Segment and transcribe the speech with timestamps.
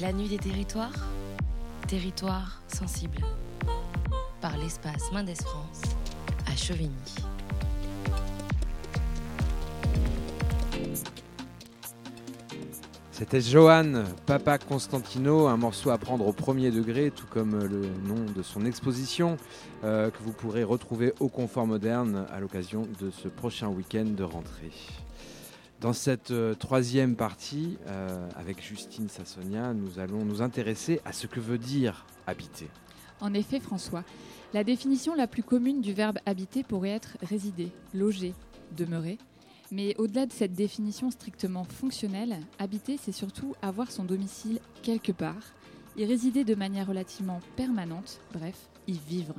[0.00, 1.08] La nuit des territoires,
[1.86, 3.18] territoire sensible.
[4.40, 5.82] Par l'espace Mendes France
[6.50, 6.94] à Chevigny.
[13.12, 18.24] C'était Johan, Papa Constantino, un morceau à prendre au premier degré, tout comme le nom
[18.34, 19.36] de son exposition,
[19.84, 24.24] euh, que vous pourrez retrouver au Confort Moderne à l'occasion de ce prochain week-end de
[24.24, 24.72] rentrée.
[25.80, 31.26] Dans cette euh, troisième partie, euh, avec Justine Sassonia, nous allons nous intéresser à ce
[31.26, 32.68] que veut dire habiter.
[33.20, 34.04] En effet, François,
[34.52, 38.34] la définition la plus commune du verbe habiter pourrait être résider, loger,
[38.76, 39.16] demeurer.
[39.72, 45.54] Mais au-delà de cette définition strictement fonctionnelle, habiter, c'est surtout avoir son domicile quelque part,
[45.96, 49.34] y résider de manière relativement permanente, bref, y vivre.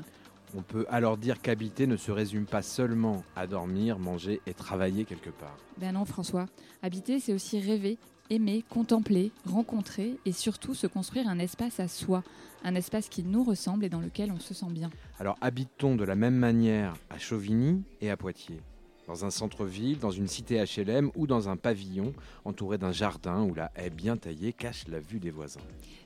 [0.56, 5.06] On peut alors dire qu'habiter ne se résume pas seulement à dormir, manger et travailler
[5.06, 5.58] quelque part.
[5.78, 6.46] Ben non, François.
[6.82, 7.98] Habiter, c'est aussi rêver,
[8.30, 12.24] aimer, contempler, rencontrer et surtout se construire un espace à soi,
[12.64, 14.90] un espace qui nous ressemble et dans lequel on se sent bien.
[15.20, 18.62] Alors habite-t-on de la même manière à Chauvigny et à Poitiers
[19.08, 22.14] dans un centre-ville, dans une cité HLM ou dans un pavillon
[22.46, 25.60] entouré d'un jardin où la haie bien taillée cache la vue des voisins.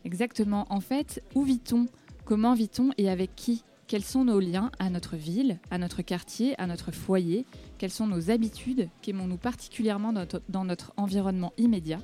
[0.06, 0.66] Exactement.
[0.72, 1.86] En fait, où vit-on?
[2.24, 2.90] Comment vit-on?
[2.98, 3.64] Et avec qui?
[3.88, 7.46] Quels sont nos liens à notre ville, à notre quartier, à notre foyer?
[7.78, 8.90] Quelles sont nos habitudes?
[9.02, 10.14] Qu'aimons-nous particulièrement
[10.50, 12.00] dans notre environnement immédiat?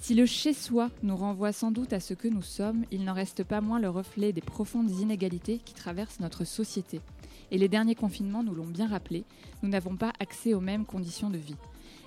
[0.00, 3.44] Si le chez-soi nous renvoie sans doute à ce que nous sommes, il n'en reste
[3.44, 7.00] pas moins le reflet des profondes inégalités qui traversent notre société.
[7.50, 9.24] Et les derniers confinements nous l'ont bien rappelé,
[9.62, 11.56] nous n'avons pas accès aux mêmes conditions de vie.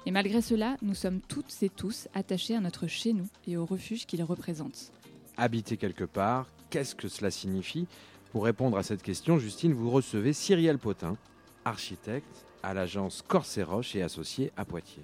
[0.05, 4.05] Et malgré cela, nous sommes toutes et tous attachés à notre chez-nous et au refuge
[4.05, 4.91] qu'il représente.
[5.37, 7.87] Habiter quelque part, qu'est-ce que cela signifie?
[8.31, 11.17] Pour répondre à cette question, Justine, vous recevez Cyrielle Potin,
[11.65, 15.03] architecte à l'agence Roche et associé à Poitiers.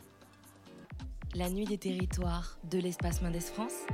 [1.35, 3.85] La nuit des territoires de l'espace Mendes France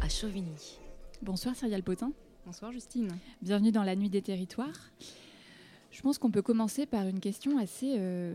[0.00, 0.78] à Chauvigny.
[1.22, 2.12] Bonsoir Cyrielle Potin.
[2.44, 3.08] Bonsoir Justine.
[3.42, 4.90] Bienvenue dans la nuit des territoires.
[5.90, 8.34] Je pense qu'on peut commencer par une question assez euh,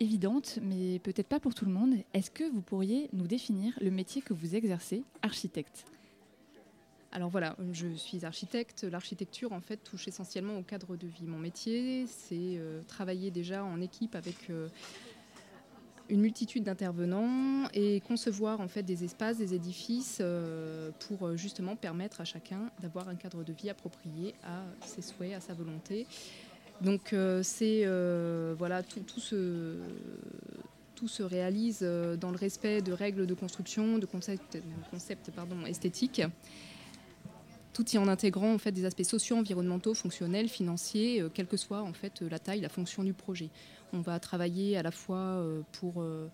[0.00, 1.94] évidente, mais peut-être pas pour tout le monde.
[2.14, 5.84] Est-ce que vous pourriez nous définir le métier que vous exercez, architecte?
[7.12, 8.84] Alors voilà, je suis architecte.
[8.84, 11.26] L'architecture, en fait, touche essentiellement au cadre de vie.
[11.26, 14.68] Mon métier, c'est euh, travailler déjà en équipe avec euh,
[16.08, 22.20] une multitude d'intervenants et concevoir en fait des espaces, des édifices euh, pour justement permettre
[22.20, 26.06] à chacun d'avoir un cadre de vie approprié à ses souhaits, à sa volonté.
[26.80, 27.84] Donc c'est
[28.56, 29.76] voilà tout, se
[31.22, 34.58] réalise dans le respect de règles de construction, de concepts,
[35.66, 36.22] esthétiques
[37.72, 41.56] tout y en intégrant en fait des aspects sociaux, environnementaux, fonctionnels, financiers, euh, quelle que
[41.56, 43.50] soit en fait la taille, la fonction du projet.
[43.92, 46.28] On va travailler à la fois euh, pour euh,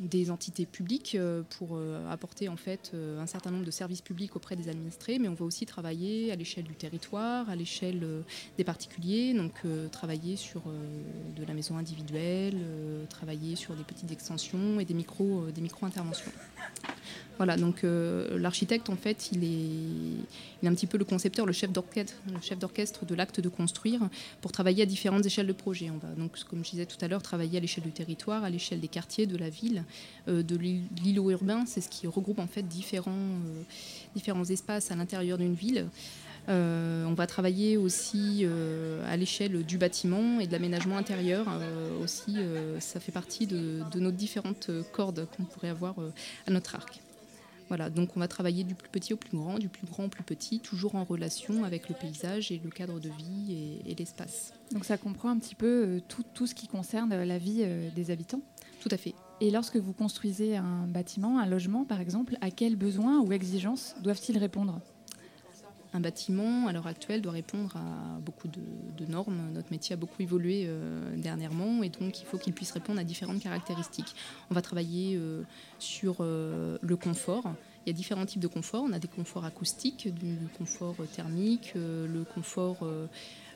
[0.00, 1.16] des entités publiques
[1.50, 1.78] pour
[2.10, 5.44] apporter en fait un certain nombre de services publics auprès des administrés, mais on va
[5.44, 8.04] aussi travailler à l'échelle du territoire, à l'échelle
[8.58, 9.52] des particuliers, donc
[9.92, 10.62] travailler sur
[11.36, 12.56] de la maison individuelle,
[13.08, 16.32] travailler sur des petites extensions et des micro, des micro interventions.
[17.36, 21.72] Voilà, donc euh, l'architecte, en fait, il est, un petit peu le concepteur, le chef
[21.72, 24.00] d'orchestre, de l'acte de construire
[24.40, 25.90] pour travailler à différentes échelles de projet.
[25.90, 28.50] On va donc, comme je disais tout à l'heure, travailler à l'échelle du territoire, à
[28.50, 29.83] l'échelle des quartiers, de la ville, euh,
[30.26, 31.64] de l'îlot urbain.
[31.66, 33.62] C'est ce qui regroupe en fait différents, euh,
[34.14, 35.86] différents espaces à l'intérieur d'une ville.
[36.48, 38.46] on va travailler aussi
[39.06, 41.46] à l'échelle du bâtiment et de l'aménagement intérieur.
[42.02, 42.36] aussi,
[42.80, 45.94] ça fait partie de, de nos différentes cordes qu'on pourrait avoir
[46.46, 47.00] à notre arc.
[47.68, 50.08] Voilà, donc on va travailler du plus petit au plus grand, du plus grand au
[50.08, 54.52] plus petit, toujours en relation avec le paysage et le cadre de vie et, l'espace.
[54.72, 57.62] Donc ça comprend un petit peu euh, tout, tout, ce qui concerne euh, la vie
[57.62, 58.42] euh, des habitants?
[58.80, 59.14] Tout à fait.
[59.40, 63.94] Et lorsque vous construisez un bâtiment, un logement par exemple, à quels besoins ou exigences
[64.02, 64.80] doivent-ils répondre?
[65.92, 69.52] Un bâtiment, à l'heure actuelle, doit répondre à beaucoup de, normes.
[69.52, 73.04] Notre métier a beaucoup évolué euh, dernièrement et donc il faut qu'il puisse répondre à
[73.04, 74.14] différentes caractéristiques.
[74.50, 75.42] On va travailler euh,
[75.78, 77.44] sur euh, le confort.
[77.86, 78.82] Il y a différents types de confort.
[78.84, 82.78] On a des conforts acoustiques, du confort thermique, le confort...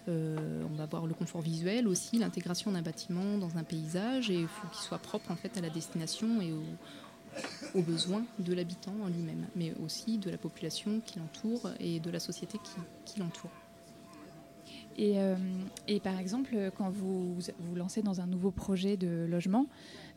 [0.09, 4.49] on va voir le confort visuel aussi, l'intégration d'un bâtiment dans un paysage et il
[4.49, 6.63] faut qu'il soit propre en fait à la destination et au,
[7.75, 12.11] aux besoins de l'habitant en lui-même, mais aussi de la population qui l'entoure et de
[12.11, 12.59] la société
[13.05, 13.51] qui, l'entoure.
[14.99, 15.37] Euh,
[15.87, 19.67] et, par exemple, quand vous vous lancez dans un nouveau projet de logement,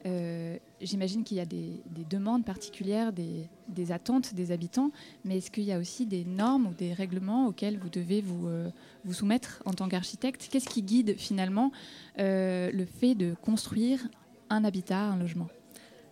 [0.05, 4.91] euh, j'imagine qu'il y a des, demandes particulières, des, attentes des habitants,
[5.25, 8.47] mais est-ce qu'il y a aussi des normes ou des règlements auxquels vous devez vous,
[8.47, 8.69] euh,
[9.05, 10.47] vous soumettre en tant qu'architecte?
[10.51, 11.71] Qu'est-ce qui guide finalement
[12.17, 14.07] le fait de construire
[14.49, 15.47] un habitat, un logement?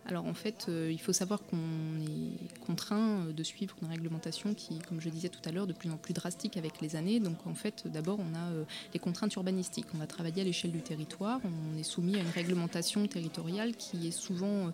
[0.10, 4.56] Alors en fait, euh, il faut savoir qu'on est contraint euh, de suivre une réglementation
[4.56, 7.20] qui, comme je disais tout à l'heure, de plus en plus drastique avec les années.
[7.20, 8.64] Donc en fait, d'abord, on a euh,
[8.94, 9.86] les contraintes urbanistiques.
[9.94, 11.40] On va travailler à l'échelle du territoire.
[11.44, 14.72] On est soumis à une réglementation territoriale qui est souvent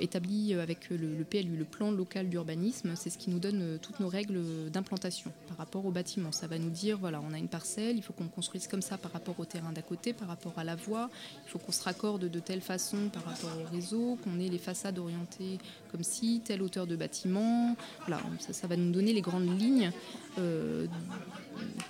[0.00, 2.92] établi avec le, PLU, le plan local d'urbanisme.
[2.96, 4.40] C'est ce qui nous donne euh, toutes nos règles
[4.70, 6.32] d'implantation par rapport au bâtiment.
[6.32, 8.98] Ça va nous dire, voilà, on a une parcelle, il faut qu'on construise comme ça
[8.98, 11.10] par rapport au terrain d'à côté, par rapport à la voie,
[11.46, 14.58] il faut qu'on se raccorde de telle façon par rapport au réseau, qu'on ait les
[14.58, 15.58] façades orientées
[15.90, 17.76] comme si, telle hauteur de bâtiment.
[18.06, 19.90] Voilà, ça, va nous donner les grandes lignes
[20.38, 20.86] euh,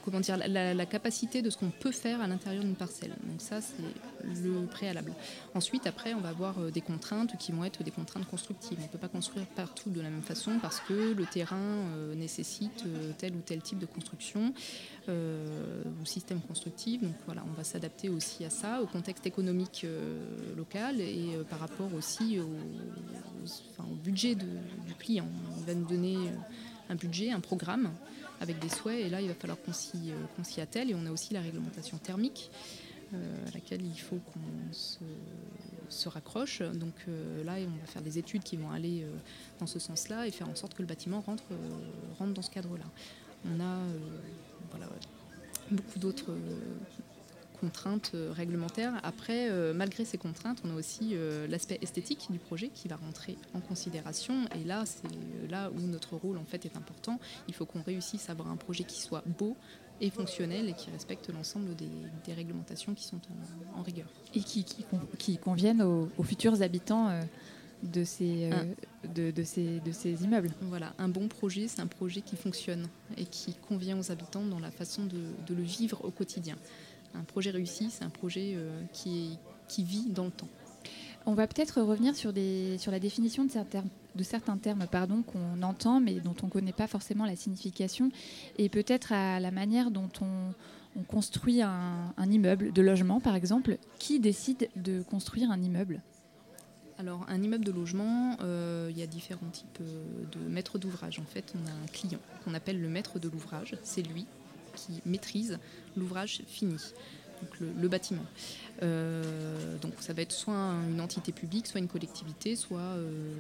[0.05, 3.13] comment dire, la, capacité de ce qu'on peut faire à l'intérieur d'une parcelle.
[3.25, 3.83] Donc ça, c'est
[4.43, 5.13] le préalable.
[5.55, 8.79] Ensuite, après, on va avoir euh, des contraintes qui vont être des contraintes constructives.
[8.81, 12.15] On ne peut pas construire partout de la même façon parce que le terrain euh,
[12.15, 14.53] nécessite euh, tel ou tel type de construction
[15.09, 17.03] ou système constructif.
[17.03, 19.85] Donc voilà, on va s'adapter aussi à ça, au contexte économique
[20.57, 22.47] local et par rapport aussi au,
[24.05, 25.27] budget du client.
[25.59, 26.17] On va nous donner
[26.89, 27.91] un budget, un programme
[28.43, 29.01] avec des souhaits.
[29.01, 30.91] Et là, il va falloir qu'on s'y, euh, attelle.
[30.91, 32.51] Et on a aussi la réglementation thermique
[33.15, 36.61] euh, à laquelle il faut qu'on se, raccroche.
[36.63, 39.07] Donc euh, là, on va faire des études qui vont aller
[39.61, 41.45] dans ce sens-là et faire en sorte que le bâtiment rentre,
[42.19, 42.85] rentre dans ce cadre-là.
[43.47, 43.79] On a
[45.71, 46.35] beaucoup d'autres
[47.63, 48.95] contraintes euh, réglementaires.
[49.05, 52.97] Après, euh, malgré ces contraintes, on a aussi euh, l'aspect esthétique du projet qui va
[52.97, 54.35] rentrer en considération.
[54.61, 57.21] Et là, c'est là où notre rôle en fait est important.
[57.47, 59.57] Il faut qu'on réussisse à avoir un projet qui soit beau
[60.01, 63.21] et fonctionnel et qui respecte l'ensemble des, réglementations qui sont
[63.77, 64.09] en, rigueur.
[64.35, 67.11] Et qui, qui, conviennent aux, futurs habitants.
[67.83, 68.49] de ces,
[69.15, 70.51] de, de, ces, de ces immeubles.
[70.63, 72.87] Voilà, un bon projet, c'est un projet qui fonctionne
[73.17, 76.57] et qui convient aux habitants dans la façon de, de le vivre au quotidien
[77.15, 79.39] un projet réussi, c'est un projet euh, qui,
[79.69, 80.49] qui vit dans le temps.
[81.25, 83.85] On va peut-être revenir sur, des, sur la définition de certains,
[84.17, 88.11] de certains termes pardon, qu'on entend mais dont on ne connaît pas forcément la signification
[88.59, 90.53] et peut-être à la manière dont on,
[91.09, 93.79] construit un, immeuble de logement par exemple.
[93.99, 96.03] Qui décide de construire un immeuble?
[96.99, 101.19] Alors, un immeuble de logement, euh, il y a différents types euh, de maîtres d'ouvrage.
[101.19, 103.75] En fait, on a un client qu'on appelle le maître de l'ouvrage.
[103.83, 104.27] C'est lui
[104.75, 105.59] qui maîtrise
[105.97, 106.77] l'ouvrage fini,
[107.43, 108.25] donc le, bâtiment.
[108.83, 113.35] Euh, donc ça va être soit une entité publique, soit une collectivité, soit euh,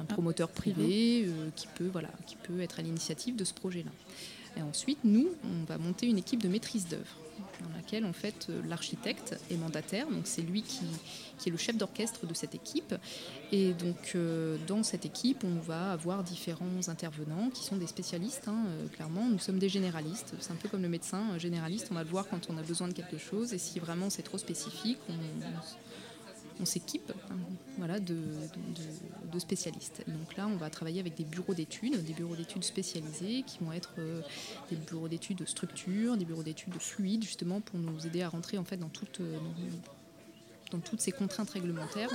[0.00, 3.90] un promoteur privé euh, qui, peut, voilà, qui peut être à l'initiative de ce projet-là.
[4.56, 7.25] Et ensuite, nous, on va monter une équipe de maîtrise d'œuvre
[7.60, 10.84] dans laquelle en fait euh, l'architecte est mandataire, donc c'est lui qui,
[11.46, 12.94] est le chef d'orchestre de cette équipe.
[13.52, 18.48] Et donc euh, dans cette équipe, on va avoir différents intervenants qui sont des spécialistes.
[18.48, 20.34] Hein, euh, clairement, nous sommes des généralistes.
[20.40, 21.88] C'est un peu comme le médecin généraliste.
[21.90, 24.22] On va le voir quand on a besoin de quelque chose, et si vraiment c'est
[24.22, 25.14] trop spécifique, on
[26.64, 27.36] s'équipe hein,
[27.78, 28.16] voilà, de,
[29.38, 30.02] spécialistes.
[30.06, 33.72] Donc là, on va travailler avec des bureaux d'études, des bureaux d'études spécialisés qui vont
[33.72, 34.22] être euh,
[34.70, 38.30] des bureaux d'études de structure, des bureaux d'études de fluide, justement pour nous aider à
[38.30, 39.38] rentrer en fait dans, euh,
[40.70, 42.10] dans toutes ces contraintes réglementaires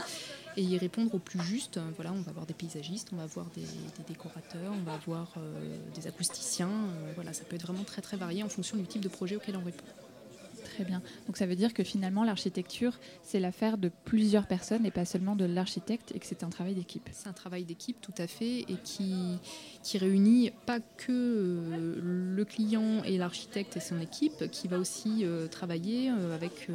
[0.58, 1.80] et y répondre au plus juste.
[1.96, 3.66] Voilà, on va avoir des paysagistes, on va avoir des,
[4.08, 6.72] décorateurs, on va avoir euh, des acousticiens.
[7.14, 9.58] voilà, ça peut être vraiment très très varié en fonction du type de projet auquel
[9.58, 9.86] on répond.
[10.76, 11.02] Très bien.
[11.28, 15.36] Donc ça veut dire que finalement l'architecture, c'est l'affaire de plusieurs personnes et pas seulement
[15.36, 17.10] de l'architecte et que c'est un travail d'équipe.
[17.12, 19.38] C'est un travail d'équipe tout à fait et qui,
[19.84, 25.24] qui réunit pas que euh, le client et l'architecte et son équipe, qui va aussi
[25.24, 26.70] euh, travailler euh, avec,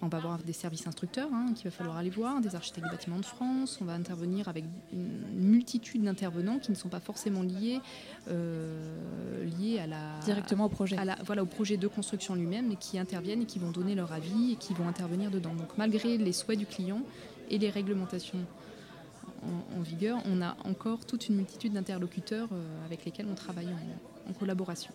[0.00, 2.92] on va avoir des services instructeurs hein, qu'il va falloir aller voir, des architectes du
[2.92, 7.42] bâtiment de France, on va intervenir avec une multitude d'intervenants qui ne sont pas forcément
[7.42, 7.80] liés,
[8.28, 10.20] liés à la...
[10.24, 10.96] Directement au projet.
[10.96, 13.94] À la, voilà, au projet de construction lui-même et qui interviennent et qui vont donner
[13.94, 15.54] leur avis et qui vont intervenir dedans.
[15.54, 17.02] Donc malgré les souhaits du client
[17.50, 18.44] et les réglementations
[19.76, 23.68] en, vigueur, on a encore toute une multitude d'interlocuteurs euh, avec lesquels on travaille
[24.28, 24.92] en, collaboration.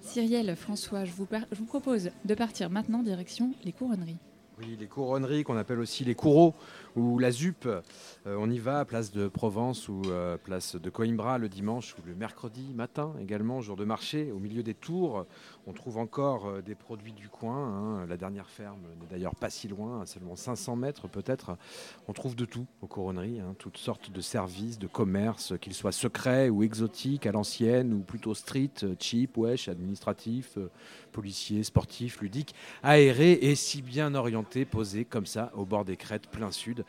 [0.00, 4.18] Cyrielle, François, je vous, je vous propose de partir maintenant direction les couronneries.
[4.58, 6.54] Oui, les couronneries qu'on appelle aussi les courreaux
[6.96, 7.66] ou la ZUP.
[7.66, 7.80] Euh,
[8.26, 12.14] on y va, place de Provence ou euh, place de Coimbra le dimanche ou le
[12.14, 14.32] mercredi matin également, jour de marché.
[14.32, 15.26] Au milieu des tours,
[15.66, 17.56] on trouve encore euh, des produits du coin.
[17.56, 18.06] Hein.
[18.06, 21.56] La dernière ferme n'est d'ailleurs pas si loin, seulement 500 mètres peut-être.
[22.08, 23.54] On trouve de tout aux couronneries, hein.
[23.58, 28.34] toutes sortes de services, de commerces, qu'ils soient secrets ou exotiques, à l'ancienne ou plutôt
[28.34, 30.58] street, cheap, wesh, administratif,
[31.12, 36.28] policiers, sportifs, ludiques, aérés et si bien orientés, posés comme ça au bord des crêtes
[36.28, 36.85] plein sud.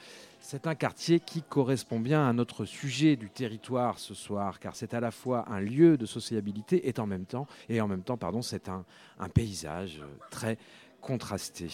[0.50, 4.94] C'est un quartier qui correspond bien à notre sujet du territoire ce soir, car c'est
[4.94, 8.16] à la fois un lieu de sociabilité et en même temps, et en même temps,
[8.16, 8.86] pardon, c'est un,
[9.34, 10.00] paysage
[10.32, 10.58] très
[11.02, 11.68] contrasté.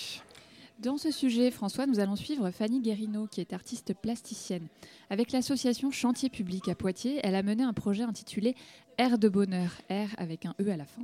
[0.79, 4.67] Dans ce sujet, François, nous allons suivre Fanny Guérino, qui est artiste plasticienne.
[5.11, 8.55] Avec l'association Chantier Public à Poitiers, elle a mené un projet intitulé
[8.97, 11.03] Air de bonheur, R avec un E à la fin.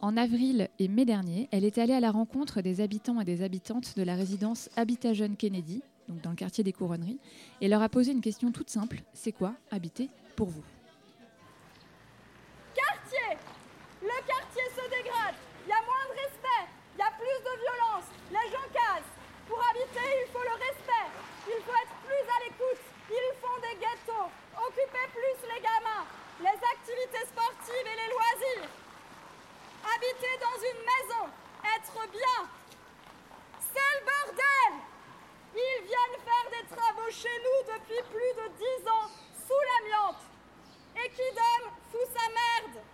[0.00, 3.42] En avril et mai dernier, elle est allée à la rencontre des habitants et des
[3.42, 7.20] habitantes de la résidence Habitat Jeune Kennedy, donc dans le quartier des Couronneries,
[7.60, 10.64] et leur a posé une question toute simple c'est quoi habiter pour vous?
[12.74, 13.36] Quartier!
[14.00, 15.34] Le quartier se dégrade,
[15.66, 19.12] il y a moins de respect, il y a plus de violence, les gens cassent.
[19.46, 21.08] Pour habiter, il faut le respect,
[21.48, 26.04] il faut être plus à l'écoute, ils font des ghettos, occuper plus les gamins,
[26.40, 28.70] les activités sportives et les loisirs.
[29.82, 31.24] Habiter dans une maison,
[31.64, 32.38] être bien,
[33.58, 34.72] c'est le bordel
[35.54, 40.22] Ils viennent faire des travaux chez nous depuis plus de dix ans, sous l'amiante.
[40.96, 42.84] Et qui donne sous sa merde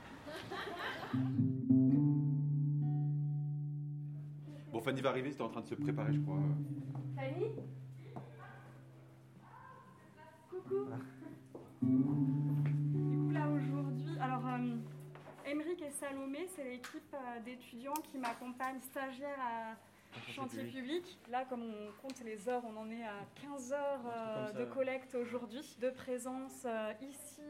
[4.71, 6.37] Bon, Fanny va arriver, c'était en train de se préparer, je crois.
[7.17, 7.53] Fanny
[10.51, 10.87] Coucou.
[11.83, 14.77] Du coup, là aujourd'hui, alors, euh,
[15.47, 19.77] Émeric et Salomé, c'est l'équipe euh, d'étudiants qui m'accompagnent stagiaires à
[20.33, 21.19] chantier public.
[21.31, 25.15] Là, comme on compte les heures, on en est à 15 heures euh, de collecte
[25.15, 27.43] aujourd'hui, de présence euh, ici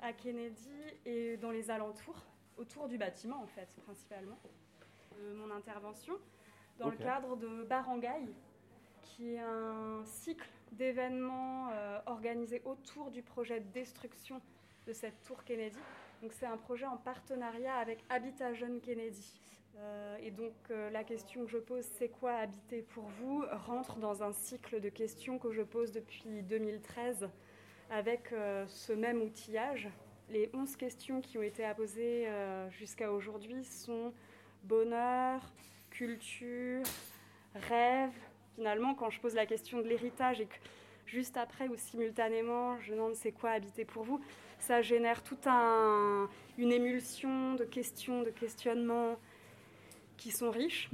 [0.00, 0.70] à Kennedy
[1.06, 2.24] et dans les alentours,
[2.56, 4.38] autour du bâtiment en fait, principalement.
[5.20, 6.14] Euh, mon intervention
[6.78, 8.32] dans le cadre de Barangay,
[9.02, 14.40] qui est un cycle d'événements euh, organisés autour du projet de destruction
[14.86, 15.78] de cette tour Kennedy.
[16.22, 19.40] Donc c'est un projet en partenariat avec Habitat Jeune Kennedy.
[19.78, 23.96] Euh, et donc euh, la question que je pose, c'est quoi habiter pour vous, rentre
[23.96, 27.28] dans un cycle de questions que je pose depuis 2013
[27.92, 29.88] avec euh, ce même outillage.
[30.30, 34.14] Les 11 questions qui ont été posées euh, jusqu'à aujourd'hui sont
[34.64, 35.42] bonheur,
[35.90, 36.82] culture,
[37.54, 38.12] rêve.
[38.54, 40.54] Finalement, quand je pose la question de l'héritage et que
[41.04, 44.20] juste après ou simultanément, je demande c'est quoi habiter pour vous,
[44.58, 49.18] ça génère toute un, une émulsion de questions, de questionnements
[50.22, 50.88] qui sont riches.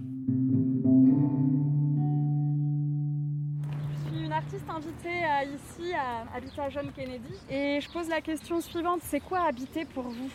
[4.05, 8.23] Je suis une artiste invitée euh, ici à Habitat Jeune Kennedy et je pose la
[8.23, 10.31] question suivante, c'est quoi habiter pour vous?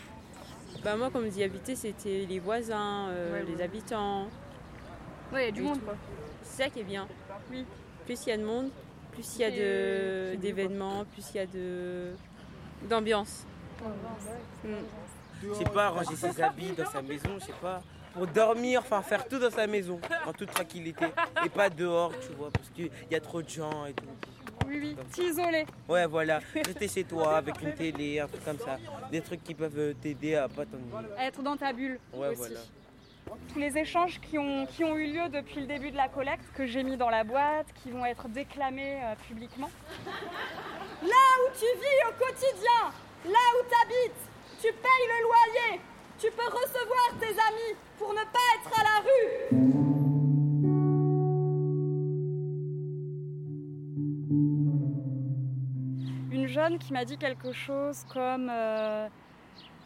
[0.84, 3.64] Bah moi, comme dit habiter, c'était les voisins, euh, Ouais, les ouais.
[3.64, 4.28] habitants.
[5.32, 5.96] Ouais, il y a du monde quoi.
[6.44, 7.08] C'est ça qui est bien.
[7.52, 7.66] Oui.
[8.06, 8.70] Plus il y a de monde,
[9.12, 12.12] plus il y a de- c'est d'événements, plus il y a de
[12.88, 13.46] d'ambiance.
[14.64, 14.68] Mm.
[15.42, 17.82] Je sais pas, ranger ses habits dans sa maison, je sais pas.
[18.14, 21.06] Pour dormir, enfin faire tout dans sa maison, en toute tranquillité.
[21.46, 24.06] Et pas dehors, tu vois, parce qu'il y a trop de gens et tout.
[24.68, 25.66] Oui, oui, t'isoler.
[25.90, 26.40] Ouais, voilà.
[26.56, 28.78] Rester chez toi avec une télé, un truc comme ça.
[29.12, 31.10] Des trucs qui peuvent t'aider à pas t'ennuyer.
[31.20, 32.38] être dans ta bulle Ouais, aussi.
[32.38, 32.60] voilà.
[33.52, 36.46] Tous les échanges qui ont, qui ont eu lieu depuis le début de la collecte,
[36.54, 39.70] que j'ai mis dans la boîte, qui vont être déclamés euh, publiquement.
[41.02, 41.08] Là
[41.42, 42.92] où tu vis au quotidien,
[43.26, 44.22] là où tu habites,
[44.62, 45.82] tu payes le loyer,
[46.24, 49.28] tu peux recevoir tes amis pour ne pas être à la rue.
[56.32, 59.10] Une jeune qui m'a dit quelque chose comme euh,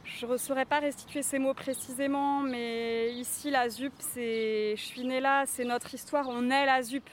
[0.03, 5.08] je ne saurais pas restituer ces mots précisément, mais ici la ZUP, c'est je suis
[5.08, 7.10] née là, c'est notre histoire, on est la ZUP.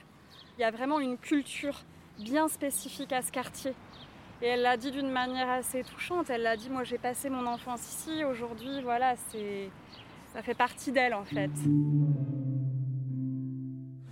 [0.58, 1.80] Il y a vraiment une culture
[2.18, 3.72] bien spécifique à ce quartier.
[4.44, 6.28] Et elle l'a dit d'une manière assez touchante.
[6.28, 9.70] Elle l'a dit, moi j'ai passé mon enfance ici, aujourd'hui, voilà, c'est
[10.34, 11.50] ça fait partie d'elle en fait.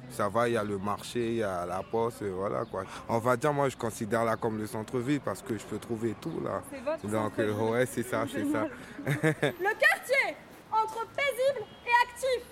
[0.08, 2.84] Ça va, il y a le marché, il y a la poste, voilà quoi.
[3.10, 6.14] On va dire, moi je considère là comme le centre-ville parce que je peux trouver
[6.18, 6.62] tout là.
[6.70, 8.68] C'est votre Donc euh, ouais, c'est ça, c'est ça.
[9.04, 10.34] Le quartier,
[10.72, 12.42] entre paisible et actif,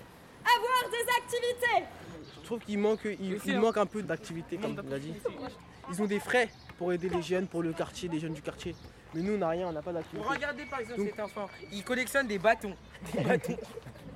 [0.45, 1.89] avoir des activités.
[2.43, 5.15] Je trouve qu'il manque, il, il manque un peu d'activité, comme tu l'as dit.
[5.91, 8.75] Ils ont des frais pour aider les jeunes, pour le quartier, les jeunes du quartier.
[9.15, 10.27] Mais nous, on n'a rien, on n'a pas d'activité.
[10.29, 12.75] Regardez par exemple Donc- cet enfant, il collectionne des bâtons.
[13.13, 13.57] Des bâtons.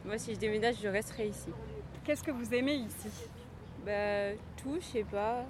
[0.05, 1.49] Moi, si je déménage, je resterai ici.
[2.05, 3.09] Qu'est-ce que vous aimez ici?
[3.85, 5.45] Bah, tout, je sais pas,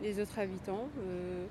[0.00, 0.88] les autres habitants.
[1.00, 1.44] euh,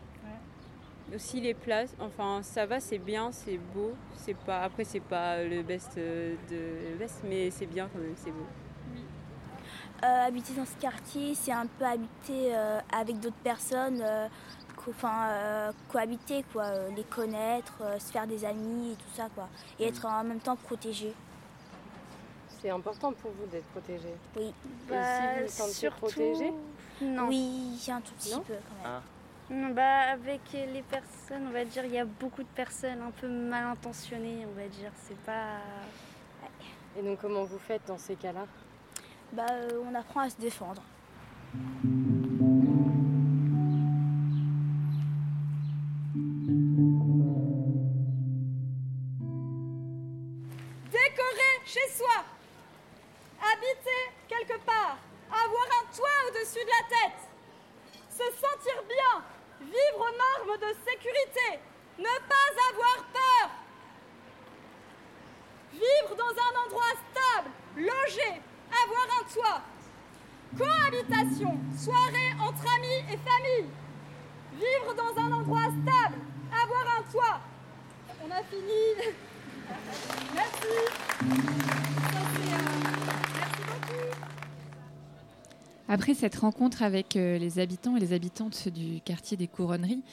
[1.15, 3.93] Aussi les places, enfin ça va, c'est bien, c'est beau.
[4.17, 7.99] C'est pas, après c'est pas le best euh, de le best, mais c'est bien quand
[7.99, 8.45] même, c'est beau.
[10.03, 14.27] Euh, habiter dans ce quartier, c'est un peu habiter euh, avec d'autres personnes, euh,
[14.75, 19.09] co- enfin euh, cohabiter, quoi, euh, les connaître, euh, se faire des amis et tout
[19.15, 19.47] ça, quoi,
[19.79, 21.13] et être en même temps protégé.
[22.61, 24.09] C'est important pour vous d'être protégé.
[24.35, 24.53] Oui.
[24.87, 24.95] Bah,
[25.37, 26.53] vous vous sentez protégé
[27.01, 27.27] Non.
[27.27, 29.01] Oui, un tout petit Non peu quand même.
[29.49, 33.11] Non, bah, avec les personnes, on va dire, il y a beaucoup de personnes un
[33.11, 34.91] peu mal intentionnées, on va dire.
[35.07, 35.57] C'est pas.
[36.99, 38.45] Et donc comment vous faites dans ces cas-là?
[39.33, 40.81] Bah, euh, on apprend à se défendre.
[86.39, 90.03] Rencontre avec euh, les habitants et les habitantes du quartier des Couronneries,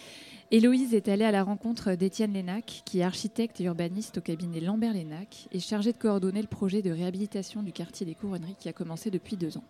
[0.50, 4.60] Héloïse est allée à la rencontre d'Étienne Lénac, qui est architecte et urbaniste au cabinet
[4.60, 8.68] Lambert Lénac et chargé de coordonner le projet de réhabilitation du quartier des Couronneries qui
[8.68, 9.64] a commencé depuis deux ans.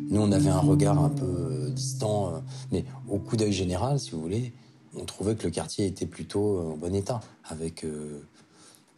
[0.00, 2.38] Nous, on avait un regard un peu euh, distant, euh,
[2.70, 4.52] mais au coup d'œil général, si vous voulez,
[4.96, 7.86] on trouvait que le quartier était plutôt euh, en bon état, avec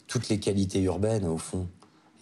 [0.06, 1.68] toutes les qualités urbaines, au fond,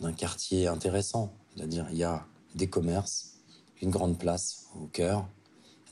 [0.00, 1.32] d'un quartier intéressant.
[1.54, 3.34] C'est-à-dire, il y a des commerces,
[3.82, 5.26] une grande place au cœur,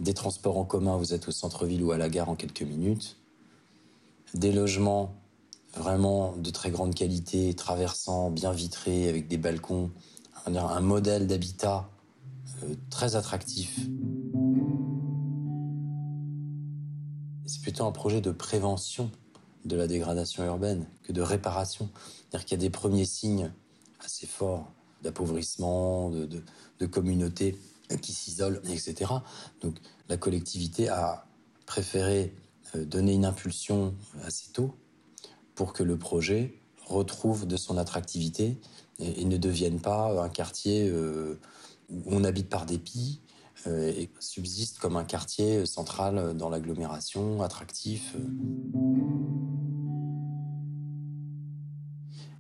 [0.01, 3.19] des transports en commun, vous êtes au centre-ville ou à la gare en quelques minutes,
[4.35, 5.15] des logements
[5.77, 9.91] vraiment de très grande qualité, traversants, bien vitrés, avec des balcons,
[10.47, 11.89] un, un modèle d'habitat
[12.63, 13.79] euh, très attractif.
[17.63, 19.11] Plutôt un projet de prévention
[19.65, 21.89] de la dégradation urbaine que de réparation.
[21.95, 23.53] C'est-à-dire qu'il y a des premiers signes
[24.05, 24.71] assez forts
[25.03, 26.43] d'appauvrissement, de,
[26.87, 27.57] communautés
[28.01, 29.13] qui s'isolent, etc.
[29.61, 29.77] Donc
[30.09, 31.27] la collectivité a
[31.65, 32.35] préféré
[32.75, 34.75] euh, donner une impulsion assez tôt
[35.55, 36.55] pour que le projet
[36.87, 38.59] retrouve de son attractivité
[38.99, 41.39] et, ne devienne pas un quartier euh,
[41.89, 43.21] où on habite par dépit
[43.67, 48.17] et subsiste comme un quartier central dans l'agglomération, attractif.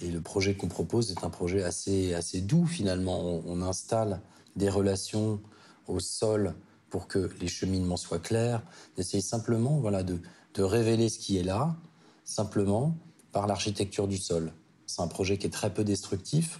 [0.02, 3.40] Et le projet qu'on propose est un projet assez, assez doux finalement.
[3.46, 4.20] On, installe
[4.56, 5.40] des relations
[5.86, 6.54] au sol
[6.90, 8.62] pour que les cheminements soient clairs,
[8.96, 10.18] d'essayer simplement voilà, de,
[10.54, 11.76] de révéler ce qui est là,
[12.24, 12.96] simplement
[13.30, 14.52] par l'architecture du sol.
[14.86, 16.58] C'est un projet qui est très peu destructif.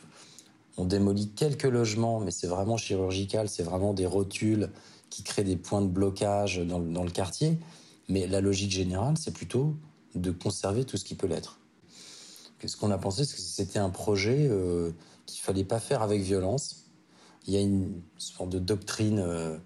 [0.78, 4.70] On démolit quelques logements, mais c'est vraiment chirurgical, c'est vraiment des rotules
[5.11, 7.58] qui créent des points de blocage dans, le quartier.
[8.08, 9.74] Mais la logique générale, c'est plutôt
[10.14, 11.58] de conserver tout ce qui peut l'être.
[12.64, 14.92] Ce qu'on a pensé, c'est que c'était un projet euh,
[15.26, 16.87] qu'il fallait pas faire avec violence.
[17.46, 19.58] Il y a une sorte de doctrine euh,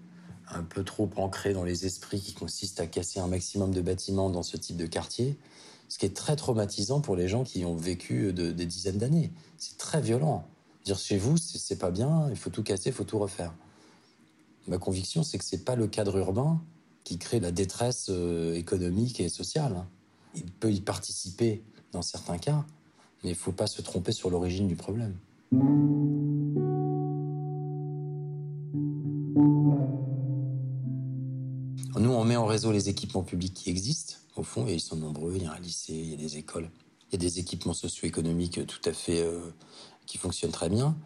[0.49, 4.29] un peu trop ancrée dans les esprits qui consiste à casser un maximum de bâtiments
[4.31, 5.37] dans ce type de quartier,
[5.89, 9.31] ce qui est très traumatisant pour les gens qui ont vécu des dizaines d'années.
[9.57, 10.45] C'est très violent.
[10.87, 13.53] Dire chez vous, c'est pas bien, il faut tout casser, il faut tout refaire.
[14.69, 16.61] Ma conviction, c'est que c'est pas le cadre urbain
[17.03, 19.85] qui crée la détresse euh, économique et sociale.
[20.33, 22.65] Il peut y participer dans certains cas,
[23.21, 25.17] mais il faut pas se tromper sur l'origine du problème.
[31.99, 34.95] Nous, on met en réseau les équipements publics qui existent, au fond, et ils sont
[34.95, 35.33] nombreux.
[35.35, 36.69] Il y a un lycée, il y a des écoles,
[37.11, 39.51] il y a des équipements socio-économiques tout à fait euh,
[40.07, 40.97] qui fonctionnent très bien.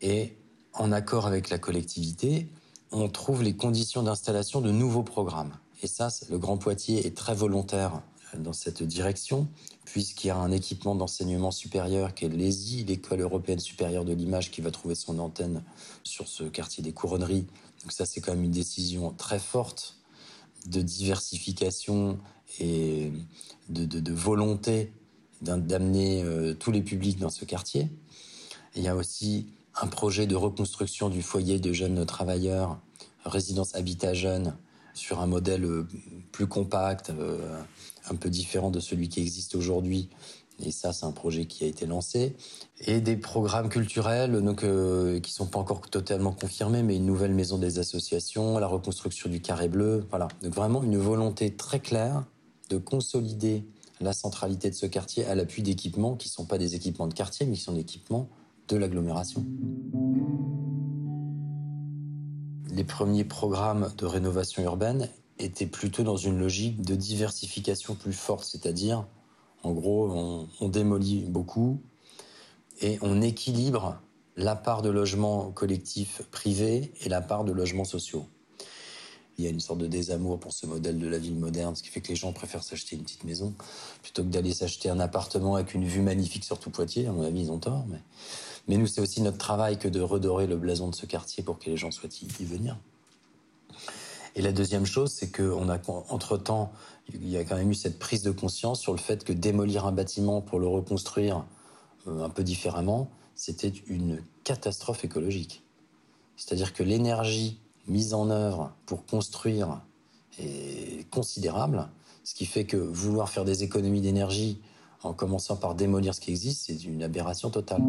[0.00, 0.36] Et
[0.72, 2.48] en accord avec la collectivité,
[2.90, 5.52] on trouve les conditions d'installation de nouveaux programmes.
[5.82, 8.02] Et ça, le Grand Poitiers est très volontaire
[8.36, 9.48] dans cette direction,
[9.84, 14.50] puisqu'il y a un équipement d'enseignement supérieur qui est l'ESI, l'École européenne supérieure de l'image,
[14.50, 15.62] qui va trouver son antenne
[16.02, 17.46] sur ce quartier des couronneries.
[17.82, 19.96] Donc ça, c'est quand même une décision très forte
[20.66, 22.18] de diversification
[22.58, 23.12] et
[23.68, 24.92] de, volonté
[25.40, 27.88] d'amener euh, tous les publics dans ce quartier.
[28.76, 29.46] Il y a aussi
[29.80, 32.78] un projet de reconstruction du foyer de jeunes travailleurs,
[33.24, 34.56] résidence habitat jeunes,
[34.94, 35.86] sur un modèle euh,
[36.32, 37.60] plus compact, euh,
[38.10, 40.08] un peu différent de celui qui existe aujourd'hui.
[40.60, 42.34] Et ça, c'est un projet qui a été lancé.
[42.80, 47.32] Et des programmes culturels donc, euh, qui sont pas encore totalement confirmés, mais une nouvelle
[47.32, 50.04] maison des associations, la reconstruction du carré bleu.
[50.10, 50.26] Voilà.
[50.42, 52.24] Donc vraiment une volonté très claire
[52.70, 53.64] de consolider
[54.00, 57.14] la centralité de ce quartier à l'appui d'équipements qui ne sont pas des équipements de
[57.14, 58.28] quartier, mais qui sont des équipements
[58.68, 59.44] de l'agglomération.
[62.70, 68.44] Les premiers programmes de rénovation urbaine était plutôt dans une logique de diversification plus forte,
[68.44, 69.06] c'est-à-dire,
[69.62, 71.80] en gros, on, démolit beaucoup
[72.80, 74.00] et on équilibre
[74.36, 78.26] la part de logements collectifs privés et la part de logements sociaux.
[79.36, 81.82] Il y a une sorte de désamour pour ce modèle de la ville moderne, ce
[81.82, 83.54] qui fait que les gens préfèrent s'acheter une petite maison
[84.02, 87.06] plutôt que d'aller s'acheter un appartement avec une vue magnifique sur tout Poitiers.
[87.06, 87.86] À mon avis, ils ont tort.
[87.88, 88.00] Mais,
[88.68, 91.58] mais nous, c'est aussi notre travail que de redorer le blason de ce quartier pour
[91.58, 92.76] que les gens souhaitent y, venir.
[94.36, 95.78] Et la deuxième chose, c'est qu'on a,
[96.10, 96.70] entre-temps,
[97.12, 99.86] il y a quand même eu cette prise de conscience sur le fait que démolir
[99.86, 101.46] un bâtiment pour le reconstruire
[102.06, 105.64] euh, un peu différemment, c'était une catastrophe écologique.
[106.36, 109.80] C'est-à-dire que l'énergie mise en œuvre pour construire
[110.38, 111.88] est considérable,
[112.22, 114.60] ce qui fait que vouloir faire des économies d'énergie
[115.02, 117.82] en commençant par démolir ce qui existe, c'est une aberration totale.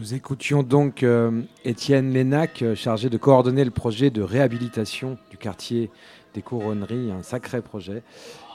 [0.00, 5.36] Nous écoutions donc euh, Étienne Lénac, euh, chargé de coordonner le projet de réhabilitation du
[5.36, 5.90] quartier
[6.32, 8.02] des couronneries, un sacré projet.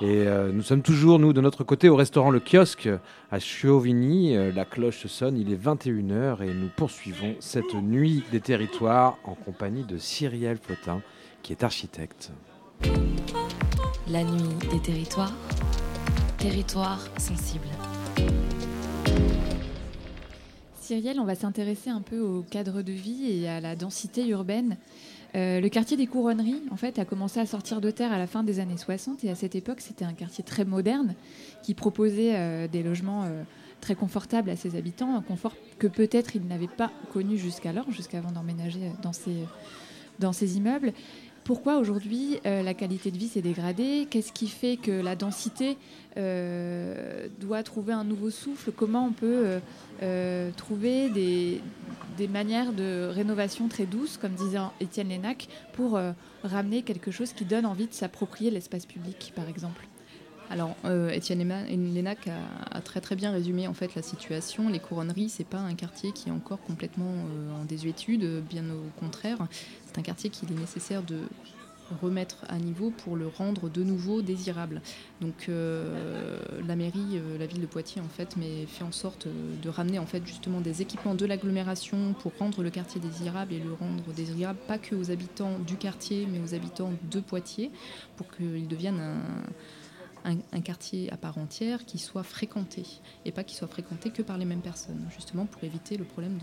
[0.01, 2.89] Et euh, nous sommes toujours, nous, de notre côté, au restaurant Le Kiosque
[3.29, 4.35] à Chauvigny.
[4.35, 9.35] Euh, la cloche sonne, il est 21h et nous poursuivons cette nuit des territoires en
[9.35, 11.03] compagnie de Cyrielle Potin,
[11.43, 12.31] qui est architecte.
[14.07, 15.33] La nuit des territoires,
[16.39, 17.67] territoire sensible.
[20.91, 24.77] On va s'intéresser un peu au cadre de vie et à la densité urbaine.
[25.33, 28.27] Euh, le quartier des Couronneries, en fait, a commencé à sortir de terre à la
[28.27, 31.15] fin des années 60 et à cette époque, c'était un quartier très moderne
[31.63, 33.41] qui proposait euh, des logements euh,
[33.81, 38.31] très confortables à ses habitants, un confort que peut-être ils n'avaient pas connu jusqu'alors, jusqu'avant
[38.31, 38.91] d'emménager
[40.19, 40.93] dans ces immeubles.
[41.45, 44.07] Pourquoi aujourd'hui euh, la qualité de vie s'est dégradée?
[44.09, 45.77] Qu'est-ce qui fait que la densité
[46.17, 48.71] euh, doit trouver un nouveau souffle?
[48.71, 49.59] Comment on peut
[50.01, 51.61] euh, trouver des,
[52.29, 55.99] manières de rénovation très douces, comme disait Étienne Lénac, pour
[56.43, 59.87] ramener quelque chose qui donne envie de s'approprier l'espace public, par exemple?
[60.49, 60.75] Alors,
[61.11, 61.47] Étienne
[61.93, 62.29] Lénac
[62.71, 64.69] a, très bien résumé en fait la situation.
[64.69, 67.13] Les couronneries, c'est pas un quartier qui est encore complètement
[67.59, 69.47] en désuétude, bien au contraire
[69.95, 71.19] c'est un quartier qu'il est nécessaire de
[72.01, 74.81] remettre à niveau pour le rendre de nouveau désirable.
[75.21, 79.27] Donc euh, la mairie, euh, la ville de Poitiers en fait, mais fait en sorte
[79.27, 79.31] euh,
[79.61, 83.59] de ramener en fait justement des équipements de l'agglomération pour rendre le quartier désirable et
[83.59, 87.71] le rendre désirable pas que aux habitants du quartier, mais aux habitants de Poitiers,
[88.17, 89.21] pour qu'il devienne un
[90.25, 92.83] un, quartier à part entière qui soit fréquenté
[93.25, 96.37] et pas qui soit fréquenté que par les mêmes personnes, justement pour éviter le problème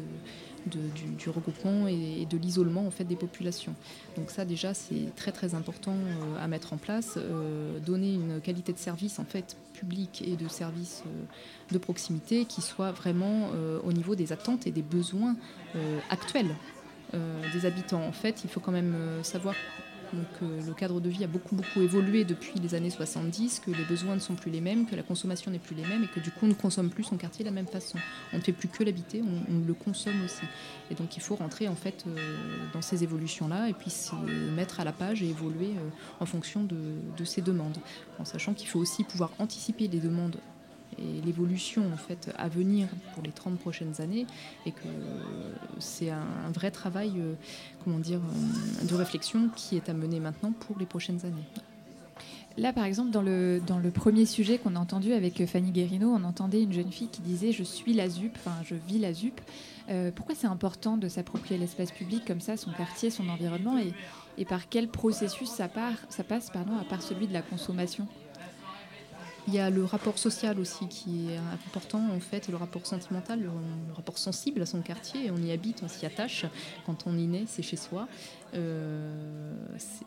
[0.66, 3.74] du, regroupement et, de l'isolement en fait des populations.
[4.16, 8.40] Donc ça déjà c'est très très important euh, à mettre en place, euh, donner une
[8.40, 11.24] qualité de service en fait public et de service euh,
[11.72, 13.50] de proximité qui soit vraiment
[13.84, 15.36] au niveau des attentes et des besoins
[16.10, 16.54] actuels
[17.12, 18.04] des habitants.
[18.04, 19.54] En fait, il faut quand même savoir
[20.12, 23.70] donc euh, le cadre de vie a beaucoup beaucoup évolué depuis les années 70, que
[23.70, 26.09] les besoins ne sont plus les mêmes, que la consommation n'est plus les mêmes et
[26.09, 27.98] que du coup on ne consomme plus son quartier de la même façon.
[28.33, 30.42] On ne fait plus que l'habiter, on, le consomme aussi.
[30.90, 32.37] Et donc il faut rentrer en fait euh,
[32.72, 34.14] dans ces évolutions-là et puis se
[34.55, 35.88] mettre à la page et évoluer euh,
[36.20, 36.77] en fonction de,
[37.16, 37.79] de ces demandes,
[38.18, 40.37] en sachant qu'il faut aussi pouvoir anticiper les demandes
[40.98, 44.26] et l'évolution en fait à venir pour les 30 prochaines années
[44.66, 44.88] et que
[45.78, 47.35] c'est un, vrai travail euh,
[47.85, 51.44] comment dire euh, de réflexion qui est à mener maintenant pour les prochaines années.
[52.59, 56.09] Là, par exemple, dans le, dans le premier sujet qu'on a entendu avec Fanny Guérino,
[56.09, 59.14] on entendait une jeune fille qui disait Je suis la ZUP, enfin, je vis la
[59.14, 59.40] ZUP.
[59.88, 63.94] Euh, pourquoi c'est important de s'approprier l'espace public comme ça, son quartier, son environnement, et,
[64.37, 68.07] et par quel processus ça, part, ça passe pardon, à part celui de la consommation?
[69.48, 73.40] Il y a le rapport social aussi qui est important en fait, le rapport sentimental,
[73.40, 73.50] le,
[73.94, 75.31] rapport sensible à son quartier.
[75.31, 76.46] On y habite, on s'y attache.
[76.87, 78.09] Quand on y naît, c'est chez soi.
[78.55, 79.55] Euh,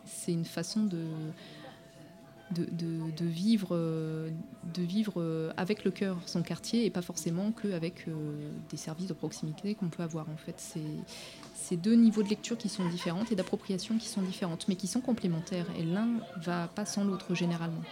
[0.04, 0.98] c'est une façon de,
[3.20, 8.14] vivre, de vivre avec le cœur son quartier et pas forcément qu'avec euh,
[8.70, 10.30] des services de proximité qu'on peut avoir.
[10.30, 10.74] En fait,
[11.54, 14.86] c'est deux niveaux de lecture qui sont différents et d'appropriation qui sont différentes, mais qui
[14.86, 15.66] sont complémentaires.
[15.78, 17.82] Et l'un va pas sans l'autre généralement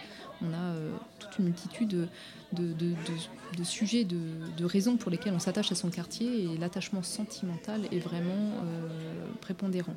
[0.47, 2.07] on a euh, toute une multitude
[2.53, 7.99] de, sujets, de, raisons pour lesquelles on s'attache à son quartier et l'attachement sentimental est
[7.99, 9.95] vraiment euh, prépondérant.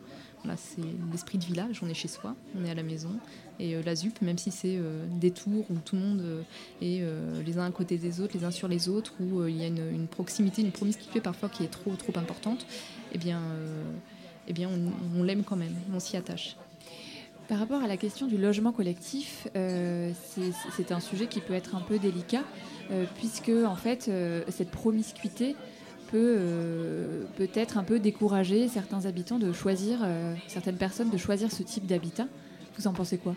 [0.57, 0.83] c'est
[1.13, 3.11] l'esprit de village, on est chez soi, on est à la maison.
[3.61, 4.79] Et euh, la ZUP, même si c'est
[5.21, 6.25] des tours où tout le monde
[6.83, 7.03] est
[7.45, 9.67] les uns à côté des autres, les uns sur les autres, où il y a
[9.67, 12.67] une, proximité, une promiscuité parfois qui est trop, trop importante,
[13.13, 13.41] eh bien,
[14.47, 14.71] eh bien
[15.17, 16.57] on l'aime quand même, on s'y attache.
[17.49, 20.13] Par rapport à la question du logement collectif, euh,
[20.77, 22.43] c'est un sujet qui peut être un peu délicat,
[22.91, 25.57] euh, puisque en fait, euh, cette promiscuité
[26.13, 26.39] peut
[27.37, 29.99] peut-être un peu décourager certains habitants de choisir,
[30.47, 32.27] certaines personnes de choisir ce type d'habitat.
[32.79, 33.35] Vous en pensez quoi?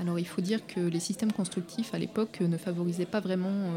[0.00, 3.70] Alors il faut dire que les systèmes constructifs à l'époque ne favorisaient pas vraiment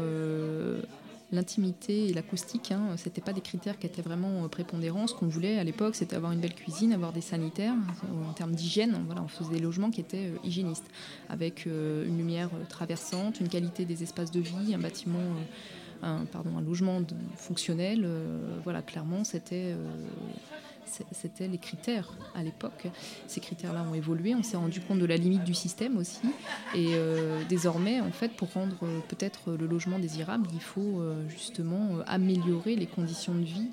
[1.32, 2.72] l'intimité et l'acoustique.
[2.72, 5.06] Hein, c'était pas des critères qui étaient vraiment prépondérants.
[5.06, 7.74] Ce qu'on voulait à l'époque, c'était avoir une belle cuisine, avoir des sanitaires.
[8.28, 10.86] En termes d'hygiène, voilà, on faisait des logements qui étaient hygiénistes,
[11.28, 15.18] avec une lumière traversante, une qualité des espaces de vie, un bâtiment
[16.32, 17.00] pardon, un logement
[17.36, 18.02] fonctionnel.
[18.04, 19.86] Euh, voilà, clairement, c'était euh,
[21.12, 22.86] c'était les critères à l'époque.
[23.26, 26.20] Ces critères-là ont évolué, on s'est rendu compte de la limite du système aussi.
[26.74, 28.76] Et euh, désormais, en fait, pour rendre
[29.08, 33.70] peut-être le logement désirable, il faut justement améliorer les conditions de vie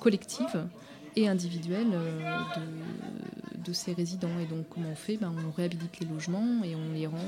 [0.00, 0.66] collectives
[1.16, 4.38] et individuelles de, de, ces résidents.
[4.40, 5.16] Et donc, comment on fait?
[5.16, 7.18] Ben, On réhabilite les logements et on les rend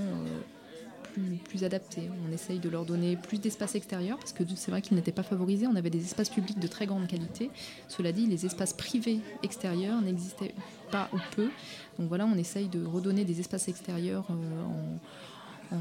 [1.44, 2.10] plus, adaptés.
[2.28, 5.22] On essaye de leur donner plus d'espace extérieur parce que c'est vrai qu'ils n'étaient pas
[5.22, 5.66] favorisés.
[5.66, 7.50] On avait des espaces publics de très grande qualité.
[7.88, 10.54] Cela dit, les espaces privés extérieurs n'existaient
[10.90, 11.50] pas ou peu.
[11.98, 15.76] Donc voilà, on essaye de redonner des espaces extérieurs euh,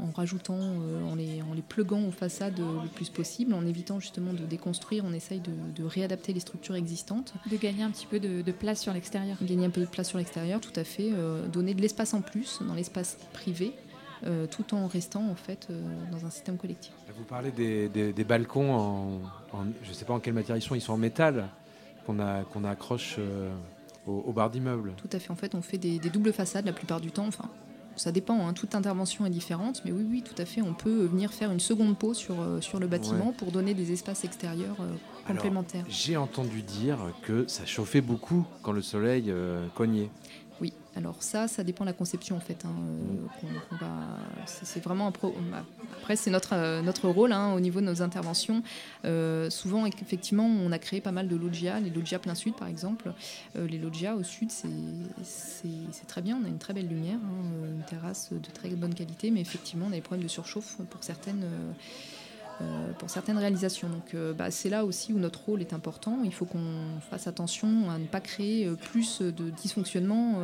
[0.00, 4.00] en, rajoutant, euh, en, les, en les pluguant aux façades le plus possible, en évitant
[4.00, 7.34] justement de déconstruire, on essaye de, réadapter les structures existantes.
[7.50, 9.36] De gagner un petit peu de, place sur l'extérieur.
[9.42, 11.10] Gagner un peu de place sur l'extérieur, tout à fait.
[11.12, 13.72] Euh, donner de l'espace en plus dans l'espace privé
[14.26, 16.92] euh, tout en restant en fait euh, dans un système collectif.
[17.16, 19.20] Vous parlez des, balcons, en,
[19.82, 21.48] je ne sais pas en quelle matière ils sont, ils sont en métal
[22.06, 22.16] qu'on
[22.52, 23.50] qu'on accroche euh,
[24.06, 24.94] aux, barres d'immeubles.
[24.96, 27.48] Tout à fait, en fait on fait des, doubles façades la plupart du temps, enfin
[27.94, 28.52] ça dépend, hein.
[28.52, 31.58] toute intervention est différente, mais oui, oui, tout à fait, on peut venir faire une
[31.58, 34.76] seconde peau sur, sur le bâtiment pour donner des espaces extérieurs
[35.26, 35.84] complémentaires.
[35.88, 39.34] J'ai entendu dire que ça chauffait beaucoup quand le soleil
[39.74, 40.10] cognait.
[40.60, 42.64] Oui, alors ça, ça dépend de la conception en fait.
[42.64, 42.74] Hein,
[43.82, 43.86] euh,
[44.46, 45.34] c'est vraiment un pro...
[45.50, 45.64] Bah,
[45.98, 48.62] après, c'est notre, euh, notre rôle hein, au niveau de nos interventions.
[49.04, 52.66] Euh, souvent, effectivement, on a créé pas mal de loggias, les loggias plein sud par
[52.66, 53.12] exemple.
[53.54, 57.84] les loggias au sud, c'est très bien, on a une très belle lumière, hein, une
[57.84, 61.44] terrasse de très bonne qualité, mais effectivement, on a des problèmes de surchauffe pour certaines
[62.98, 63.88] pour certaines réalisations.
[63.88, 66.18] Donc euh, bah, c'est là aussi où notre rôle est important.
[66.24, 70.40] Il faut qu'on fasse attention à ne pas créer euh, plus de dysfonctionnements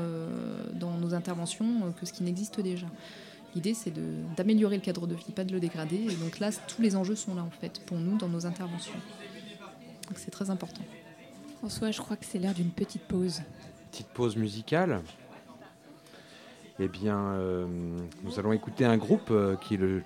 [0.75, 2.87] dans nos interventions que ce qui n'existe déjà.
[3.55, 3.93] L'idée, c'est
[4.37, 6.07] d'améliorer le cadre de vie, pas de le dégrader.
[6.11, 8.95] Et donc là, tous les enjeux sont là, en fait, pour nous, dans nos interventions.
[10.09, 10.83] Donc c'est très important.
[11.59, 13.43] François, je crois que c'est l'heure d'une petite pause.
[13.93, 15.03] Petite pause musicale
[16.81, 17.67] eh bien, euh,
[18.25, 20.03] nous allons écouter un groupe euh, qui est le,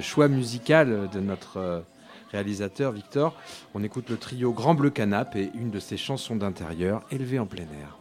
[0.00, 1.80] choix musical de notre euh,
[2.30, 3.34] réalisateur Victor.
[3.74, 7.46] On écoute le trio Grand Bleu Canap et une de ses chansons d'intérieur, Élevée en
[7.46, 7.96] plein air.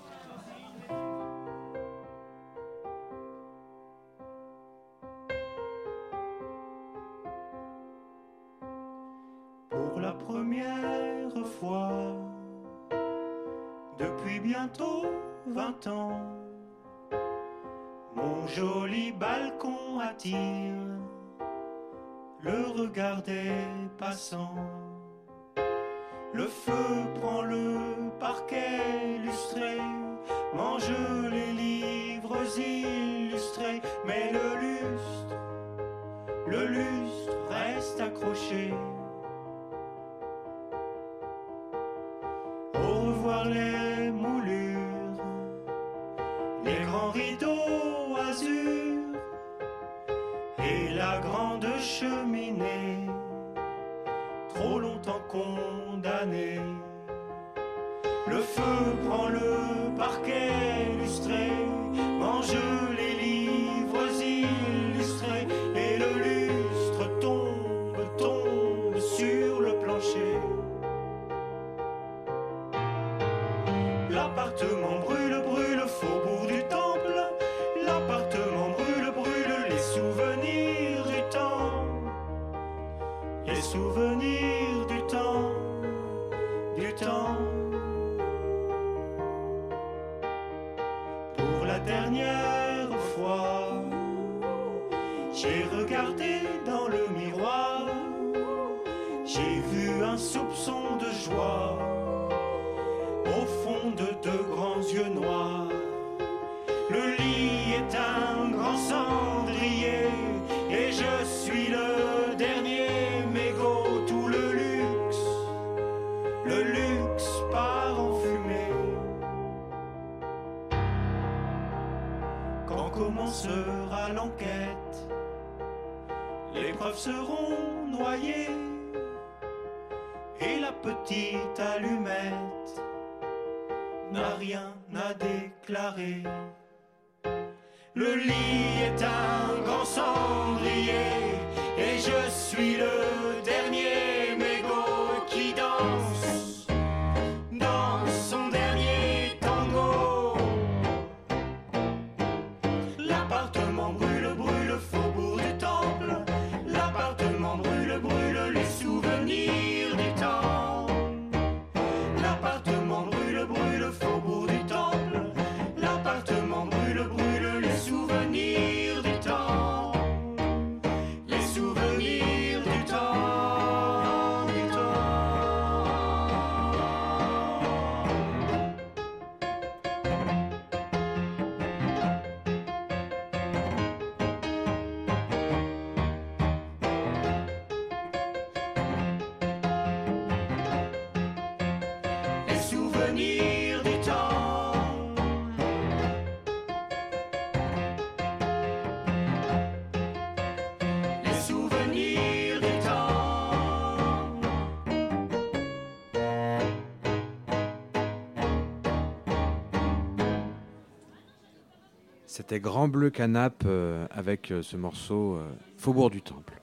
[212.50, 216.60] C'était Grand Bleu Canap euh, avec euh, ce morceau euh, Faubourg du Temple.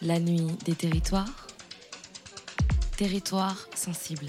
[0.00, 1.46] La nuit des territoires.
[2.96, 4.28] Territoire sensible.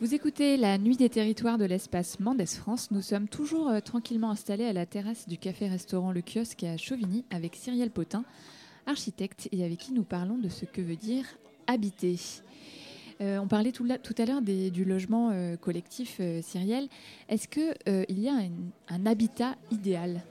[0.00, 2.90] Vous écoutez la Nuit des territoires de l'espace Mendes France.
[2.90, 7.24] Nous sommes toujours euh, tranquillement installés à la terrasse du café-restaurant Le Kiosque à Chauvigny
[7.30, 8.24] avec Cyrielle Potin,
[8.86, 11.26] architecte, et avec qui nous parlons de ce que veut dire
[11.68, 12.18] habiter.
[13.20, 16.42] Euh, on parlait tout, à l'heure du logement euh, collectif, euh.
[17.28, 18.34] Est-ce qu'il y a
[18.88, 20.22] un, habitat idéal?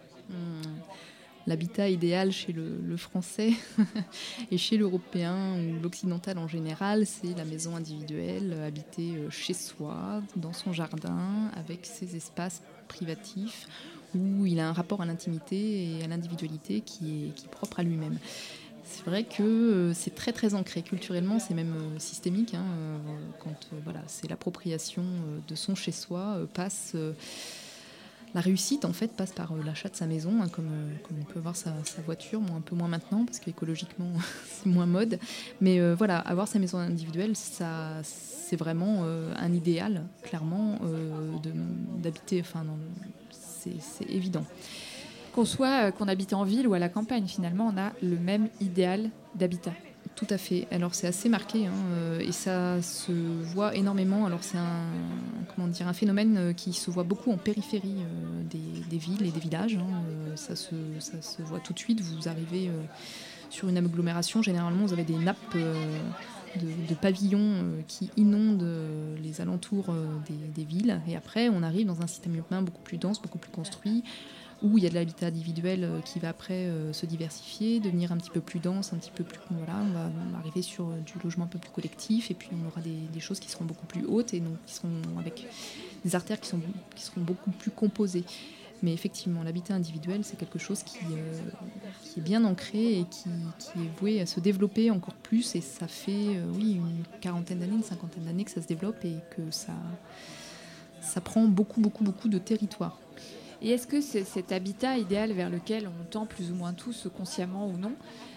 [1.47, 3.53] L'habitat idéal chez le, français
[4.51, 10.23] et chez l'européen ou l'occidental en général, c'est la maison individuelle, euh, euh, chez soi,
[10.35, 13.67] dans son jardin, avec ses espaces privatifs,
[14.15, 18.17] où il a un rapport à l'intimité et à l'individualité qui est propre à lui-même.
[18.85, 22.53] C'est vrai que euh, c'est très très ancré culturellement, c'est même euh, systémique.
[22.53, 22.97] hein, euh,
[23.39, 25.03] quand voilà, c'est l'appropriation
[25.47, 26.95] de son chez soi passe.
[28.33, 30.69] la réussite, en fait, passe par l'achat de sa maison, hein, comme,
[31.11, 31.73] on peut voir sa,
[32.05, 34.11] voiture, un peu moins maintenant, parce qu'écologiquement,
[34.47, 35.19] c'est moins mode.
[35.61, 40.79] Mais voilà, avoir sa maison individuelle, ça, c'est vraiment un idéal, clairement,
[41.97, 42.41] d'habiter.
[42.41, 42.65] Enfin,
[43.31, 44.45] c'est évident.
[45.35, 48.17] Qu'on soit, euh, qu'on habite en ville ou à la campagne, finalement, on a le
[48.17, 49.73] même idéal d'habitat.
[50.15, 50.65] Tout à fait.
[50.71, 54.25] Alors c'est assez marqué hein, euh, et ça se voit énormément.
[54.25, 54.85] Alors c'est un
[55.53, 57.97] comment dire un phénomène euh, qui se voit beaucoup en périphérie
[58.49, 59.75] des, villes et des villages.
[59.75, 60.35] hein.
[60.37, 60.73] Ça, se,
[61.39, 61.99] voit tout de suite.
[61.99, 62.71] Vous arrivez
[63.49, 68.69] sur une agglomération, généralement vous avez des nappes de, pavillons qui inondent
[69.21, 69.93] les alentours
[70.55, 71.01] des villes.
[71.09, 74.03] Et après, on arrive dans un système urbain beaucoup plus dense, beaucoup plus construit
[74.65, 78.11] où il y a de l'habitat individuel euh, qui va après euh, se diversifier, devenir
[78.11, 79.39] un petit peu plus dense, un petit peu plus...
[79.51, 82.67] Voilà, on va, arriver sur euh, du logement un peu plus collectif, et puis on
[82.67, 85.45] aura des, choses qui seront beaucoup plus hautes, et donc qui seront avec
[86.03, 86.59] des artères qui, sont,
[86.95, 88.23] qui seront beaucoup plus composées.
[88.83, 90.97] Mais effectivement, l'habitat individuel, c'est quelque chose qui,
[92.03, 95.87] qui est bien ancré et qui, est voué à se développer encore plus, et ça
[95.87, 99.73] fait, oui, une quarantaine d'années, une cinquantaine d'années que ça se développe, et que ça,
[101.01, 102.99] ça prend beaucoup, beaucoup, beaucoup de territoire.
[103.65, 107.67] Et est-ce que cet habitat idéal vers lequel on tend plus ou moins tous, consciemment
[107.67, 107.93] ou non,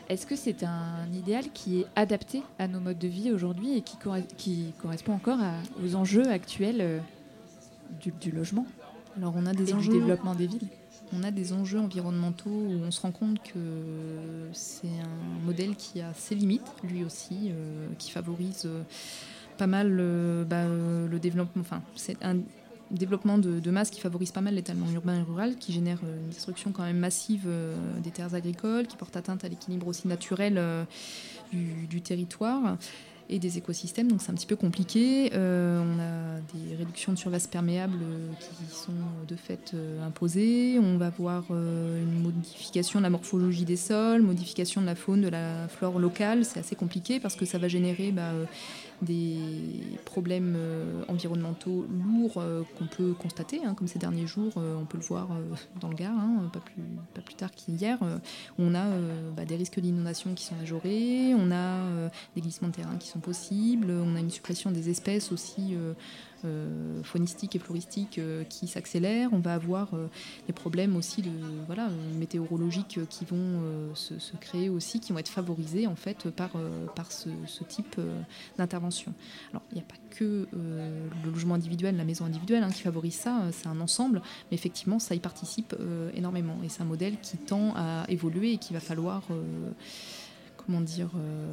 [0.08, 3.82] est-ce que c'est un idéal qui est adapté à nos modes de vie aujourd'hui et
[3.82, 6.98] qui, corre- qui correspond encore à- aux enjeux actuels euh,
[8.00, 8.64] du, du logement?
[9.18, 9.92] Alors on a des et enjeux.
[9.92, 10.66] du développement des villes.
[11.12, 13.58] On a des enjeux environnementaux où on se rend compte que
[14.54, 18.82] c'est un modèle qui a ses limites, lui aussi, euh, qui favorise euh,
[19.58, 21.60] pas mal euh, bah, le développement.
[21.60, 22.38] Enfin, c'est un
[22.90, 26.30] développement de, masse qui favorise pas mal l'étalement urbain et rural, qui génère euh, une
[26.30, 30.54] destruction quand même massive euh, des terres agricoles, qui porte atteinte à l'équilibre aussi naturel
[30.56, 30.84] euh,
[31.52, 32.76] du, territoire
[33.30, 35.30] et des écosystèmes, donc c'est un petit peu compliqué.
[35.34, 38.92] On a des réductions de surface perméable euh, qui sont
[39.26, 40.78] de fait imposées.
[40.78, 45.28] On va voir une modification de la morphologie des sols, modification de la faune, de
[45.28, 46.44] la flore locale.
[46.44, 48.32] C'est assez compliqué parce que ça va générer bah,
[49.02, 49.38] des
[50.04, 54.84] problèmes euh, environnementaux lourds euh, qu'on peut constater, hein, comme ces derniers jours, euh, on
[54.84, 55.28] peut le voir
[55.80, 56.82] dans le Gard, hein, pas, plus,
[57.14, 57.98] pas plus tard qu'hier.
[58.58, 58.84] on a
[59.36, 63.20] bah, des risques d'inondation qui sont majorés, on a des glissements de terrain qui sont
[63.20, 65.76] possibles, on a une suppression des espèces aussi
[66.44, 70.08] euh, euh, faunistiques et floristiques euh, qui s'accélèrent, on va avoir euh,
[70.46, 71.30] des problèmes aussi de
[71.66, 75.96] voilà euh, météorologiques euh, qui vont euh, se, créer aussi, qui vont être favorisés en
[75.96, 77.28] fait par, euh, par ce,
[77.68, 78.20] type euh,
[78.56, 79.12] d'intervention.
[79.50, 82.82] Alors il n'y a pas que euh, le logement individuel, la maison individuelle hein, qui
[82.82, 86.82] favorise ça, euh, c'est un ensemble, mais effectivement ça y participe euh, énormément et c'est
[86.82, 89.70] un modèle qui tend à évoluer et qu'il va falloir euh,
[90.56, 91.52] comment dire euh,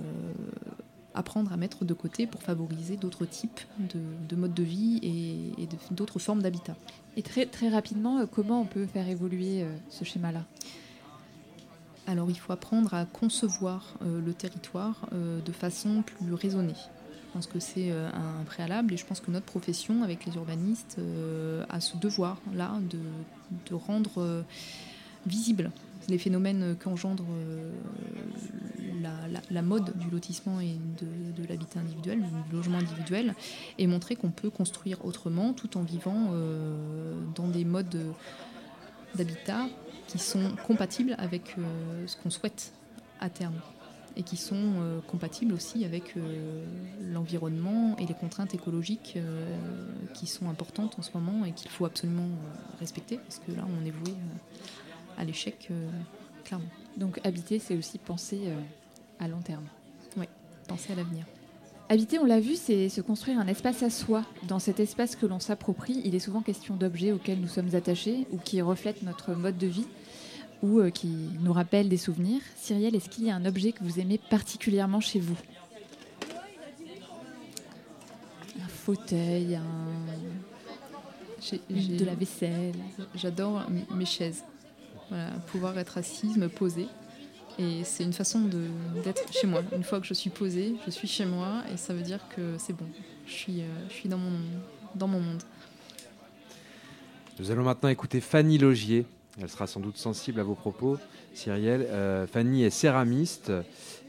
[1.16, 5.68] apprendre à mettre de côté pour favoriser d'autres types de, de modes de vie et,
[5.92, 6.76] d'autres formes d'habitat.
[7.18, 10.46] Et très, très rapidement, euh, comment on peut faire évoluer euh, ce schéma-là?
[12.08, 16.76] Alors il faut apprendre à concevoir euh, le territoire euh, de façon plus raisonnée.
[16.76, 20.36] Je pense que c'est euh, un préalable et je pense que notre profession, avec les
[20.36, 21.00] urbanistes,
[21.70, 23.00] a ce devoir-là de,
[23.70, 24.44] de rendre
[25.26, 25.72] visibles
[26.08, 27.72] les phénomènes qu'engendre euh,
[29.52, 33.36] la, mode du lotissement et de, l'habitat individuel, du logement individuel,
[33.78, 37.98] et montrer qu'on peut construire autrement tout en vivant euh, dans des modes
[39.16, 39.68] d'habitat
[40.08, 42.74] qui sont compatibles avec euh, ce qu'on souhaite
[43.20, 43.56] à terme
[44.18, 46.16] et qui sont compatibles aussi avec
[47.02, 49.18] l'environnement et les contraintes écologiques
[50.14, 52.30] qui sont importantes en ce moment et qu'il faut absolument
[52.80, 54.14] respecter parce que là on est voué
[55.18, 55.90] à l'échec euh,
[56.44, 56.66] clairement.
[56.98, 58.60] Donc habiter, c'est aussi penser euh,
[59.20, 59.66] à long terme.
[60.18, 60.26] Oui,
[60.68, 61.26] penser à l'avenir.
[61.88, 64.24] Habiter, on l'a vu, c'est se construire un espace à soi.
[64.48, 68.26] Dans cet espace que l'on s'approprie, il est souvent question d'objets auxquels nous sommes attachés
[68.32, 69.86] ou qui reflètent notre mode de vie
[70.64, 72.42] ou euh, qui nous rappellent des souvenirs.
[72.56, 75.38] Cyrielle, est-ce qu'il y a un objet que vous aimez particulièrement chez vous?
[78.64, 79.64] Un fauteuil, un...
[81.52, 82.74] de la vaisselle.
[83.14, 84.44] J'adore mes chaises.
[85.48, 86.88] Pouvoir être assise, me poser.
[87.58, 88.42] Et c'est une façon
[89.04, 89.62] d'être chez moi.
[89.76, 92.56] Une fois que je suis posée, je suis chez moi et ça veut dire que
[92.58, 92.86] c'est bon.
[93.26, 94.40] Je suis, euh, je suis dans, mon,
[94.94, 95.42] dans mon monde.
[97.40, 99.06] Nous allons maintenant écouter Fanny Logier.
[99.42, 100.98] Elle sera sans doute sensible à vos propos,
[101.34, 101.86] Cyrielle.
[101.90, 103.52] Euh, Fanny est céramiste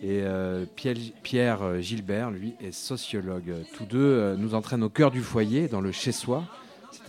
[0.02, 3.54] et euh, Pierre, Pierre, Gilbert, lui, est sociologue.
[3.74, 6.44] Tous deux nous entraînent au cœur du foyer, dans le chez-soi,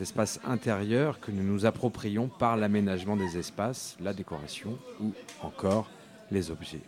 [0.01, 5.89] espace intérieur que nous nous approprions par l'aménagement des espaces, la décoration ou encore
[6.31, 6.81] les objets.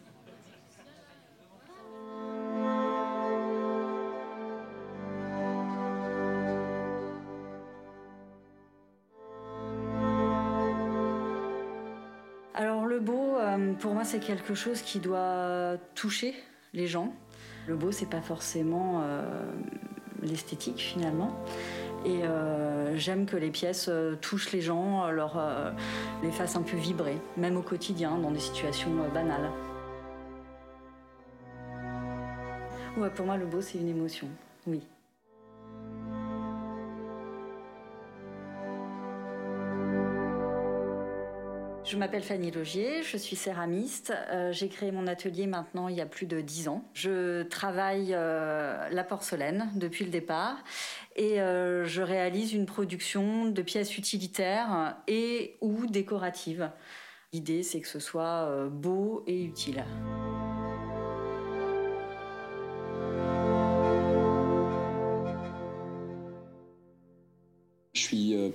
[12.54, 16.34] Alors le beau, euh, pour moi, c'est quelque chose qui doit toucher
[16.74, 17.14] les gens.
[17.68, 19.24] Le beau, c'est pas forcément euh,
[20.22, 21.44] l'esthétique finalement.
[22.06, 25.72] Et euh, j'aime que les pièces euh, touchent les gens, leur, euh,
[26.24, 29.52] les fassent un peu vibrer, même au quotidien, dans des situations banales.
[32.98, 34.28] Ouais, pour moi, le beau, c'est une émotion,
[34.66, 34.82] oui.
[41.90, 44.14] Je m'appelle Fanny Logier, je suis céramiste.
[44.52, 46.86] J'ai créé mon atelier maintenant il y a plus de dix ans.
[46.94, 50.64] Je travaille la porcelaine depuis le départ
[51.20, 56.72] et euh, je réalise une production de pièces utilitaires et ou décoratives.
[57.34, 59.84] L'idée, c'est que ce soit euh, beau et utile.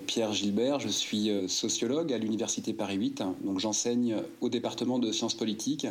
[0.07, 5.35] Pierre Gilbert, je suis sociologue à l'Université Paris 8, donc j'enseigne au département de sciences
[5.35, 5.87] politiques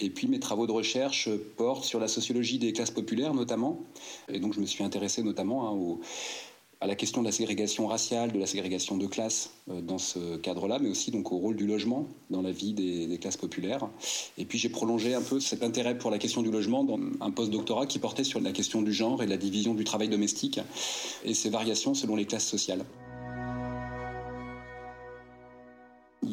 [0.00, 3.80] et puis mes travaux de recherche portent sur la sociologie des classes populaires notamment.
[4.28, 5.98] Et donc je me suis intéressé notamment hein,
[6.80, 10.36] à la question de la ségrégation raciale, de la ségrégation de classe euh, dans ce
[10.36, 13.88] cadre-là, mais aussi donc au rôle du logement dans la vie des, classes populaires.
[14.36, 17.30] Et puis j'ai prolongé un peu cet intérêt pour la question du logement dans un
[17.30, 20.60] post-doctorat qui portait sur la question du genre et la division du travail domestique
[21.24, 22.84] et ses variations selon les classes sociales.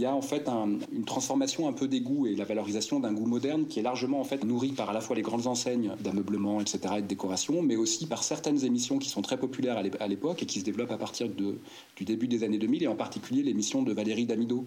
[0.01, 0.49] Y a en fait
[0.91, 4.19] une transformation un peu des goûts et la valorisation d'un goût moderne qui est largement
[4.19, 7.61] en fait nourri par à la fois les grandes enseignes d'ameublement, etc., et de décoration,
[7.61, 10.91] mais aussi par certaines émissions qui sont très populaires à l'époque et qui se développent
[10.91, 14.65] à partir du début des années 2000, et en particulier l'émission de Valérie Damido.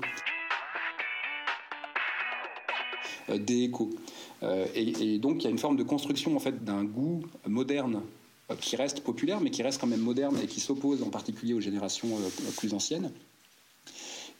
[3.30, 3.91] Euh, des échos.
[4.43, 8.03] Euh, et, donc il y a une forme de construction en fait d'un goût moderne
[8.51, 11.55] euh, qui reste populaire, mais qui reste quand même moderne et qui s'oppose en particulier
[11.55, 12.09] aux générations
[12.57, 13.11] plus anciennes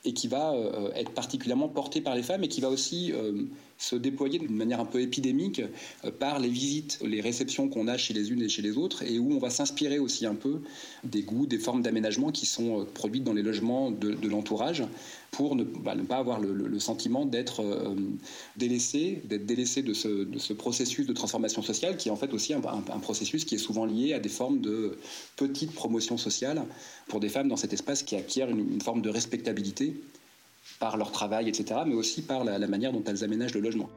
[0.05, 3.43] et qui va euh, être particulièrement porté par les femmes et qui va aussi euh,
[3.77, 5.61] se déployer d'une manière un peu épidémique
[6.05, 9.03] euh, par les visites, les réceptions qu'on a chez les unes et chez les autres,
[9.03, 10.61] et où on va s'inspirer aussi un peu
[11.03, 14.83] des goûts, des formes d'aménagement qui sont produites dans les logements de, l'entourage,
[15.35, 17.93] pour bah, ne, pas avoir le, sentiment d'être euh,
[18.55, 22.61] délaissé, d'être délaissé de ce, processus de transformation sociale, qui est en fait aussi un,
[22.99, 24.97] processus qui est souvent lié à des formes de
[25.35, 26.63] petite promotion sociale
[27.07, 29.99] pour des femmes dans cet espace qui acquièrent une forme de respectabilité
[30.79, 33.89] par leur travail, etc., mais aussi par la, manière dont elles aménagent le logement.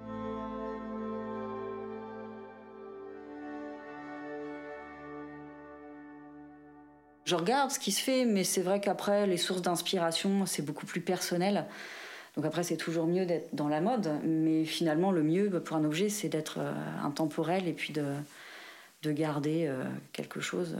[7.29, 10.87] Je regarde ce qui se fait, mais c'est vrai qu'après, les sources d'inspiration, c'est beaucoup
[10.87, 11.67] plus personnel.
[12.37, 15.85] Donc après, c'est toujours mieux d'être dans la mode, mais finalement, le mieux pour un
[15.85, 16.73] objet, c'est d'être euh,
[17.05, 18.15] intemporel et puis de,
[19.03, 20.79] de garder euh, quelque chose.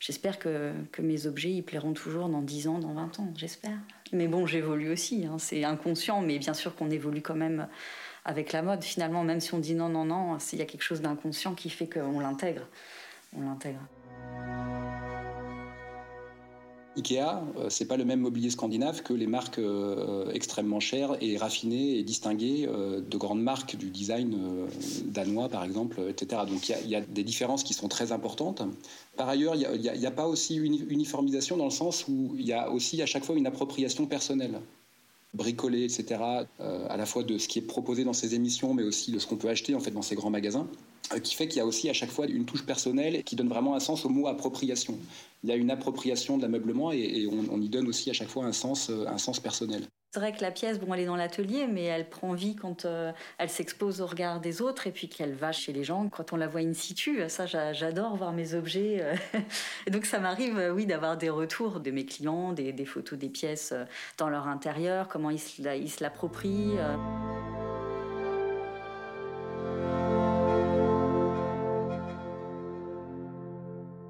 [0.00, 3.76] J'espère que, mes objets, ils plairont toujours dans 10 ans, dans 20 ans, j'espère.
[4.10, 5.26] Mais bon, j'évolue aussi.
[5.26, 5.36] Hein.
[5.38, 7.68] C'est inconscient, mais bien sûr qu'on évolue quand même
[8.24, 8.82] avec la mode.
[8.82, 11.68] Finalement, même si on dit non, non, non, il y a quelque chose d'inconscient qui
[11.68, 12.66] fait qu'on l'intègre.
[13.36, 13.80] On l'intègre.
[16.96, 21.36] Ikea, euh, c'est pas le même mobilier scandinave que les marques euh, extrêmement chères et
[21.36, 24.36] raffinées et distinguées euh, de grandes marques du design
[25.06, 26.42] danois, par exemple, etc.
[26.48, 28.62] Donc il y, a des différences qui sont très importantes.
[29.16, 32.52] Par ailleurs, il n'y a, pas aussi une uniformisation dans le sens où il y
[32.52, 34.60] a aussi à chaque fois une appropriation personnelle
[35.34, 36.20] bricolée, etc.,
[36.60, 39.26] à la fois de ce qui est proposé dans ces émissions, mais aussi de ce
[39.26, 40.68] qu'on peut acheter en fait dans ces grands magasins.
[41.12, 43.48] Euh, qui fait qu'il y a aussi à chaque fois une touche personnelle qui donne
[43.48, 44.98] vraiment un sens au mot appropriation.
[45.42, 48.46] Il y a une appropriation de l'ameublement et, on, y donne aussi à chaque fois
[48.46, 49.86] un sens, euh, un sens personnel.
[50.14, 52.84] C'est vrai que la pièce, bon, elle est dans l'atelier, mais elle prend vie quand
[52.84, 56.32] euh, elle s'expose au regard des autres et puis qu'elle va chez les gens quand
[56.32, 57.20] on la voit in situ.
[57.26, 58.98] Ça, j'adore voir mes objets.
[59.00, 59.40] euh.
[59.90, 63.74] Donc, ça m'arrive, euh, oui, d'avoir des retours de mes clients, des, photos des pièces
[64.16, 66.76] dans leur intérieur, comment ils se l'approprient.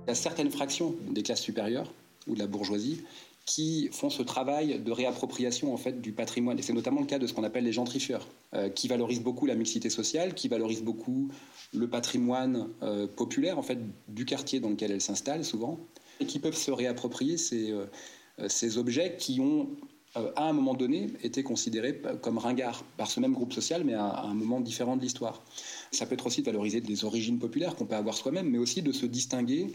[0.02, 1.90] Il y a certaines fractions des classes supérieures
[2.26, 3.04] ou de la bourgeoisie
[3.46, 6.58] qui font ce travail de réappropriation en fait du patrimoine.
[6.58, 9.46] Et c'est notamment le cas de ce qu'on appelle les gentrifieurs, euh, qui valorisent beaucoup
[9.46, 11.28] la mixité sociale, qui valorisent beaucoup
[11.74, 13.78] le patrimoine euh, populaire en fait
[14.08, 15.78] du quartier dans lequel elles s'installent souvent,
[16.20, 19.68] et qui peuvent se réapproprier ces, euh, objets qui ont
[20.36, 24.06] à un moment donné été considérés comme ringards par ce même groupe social, mais à,
[24.06, 25.42] à un moment différent de l'histoire.
[25.90, 28.80] Ça peut être aussi de valoriser des origines populaires qu'on peut avoir soi-même, mais aussi
[28.80, 29.72] de se distinguer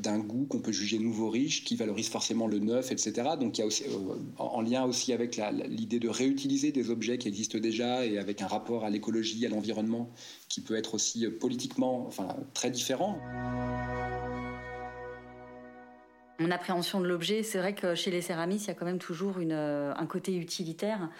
[0.00, 3.12] d'un goût qu'on peut juger nouveau riche, qui valorise forcément le neuf, etc.
[3.38, 6.90] Donc il y a aussi, euh, en en lien aussi avec l'idée de réutiliser des
[6.90, 10.10] objets qui existent déjà et avec un rapport à l'écologie, à l'environnement,
[10.48, 13.18] qui peut être aussi euh, politiquement enfin, très différent.
[16.40, 18.98] Mon appréhension de l'objet, c'est vrai que chez les céramistes, il y a quand même
[18.98, 21.10] toujours euh, un côté utilitaire.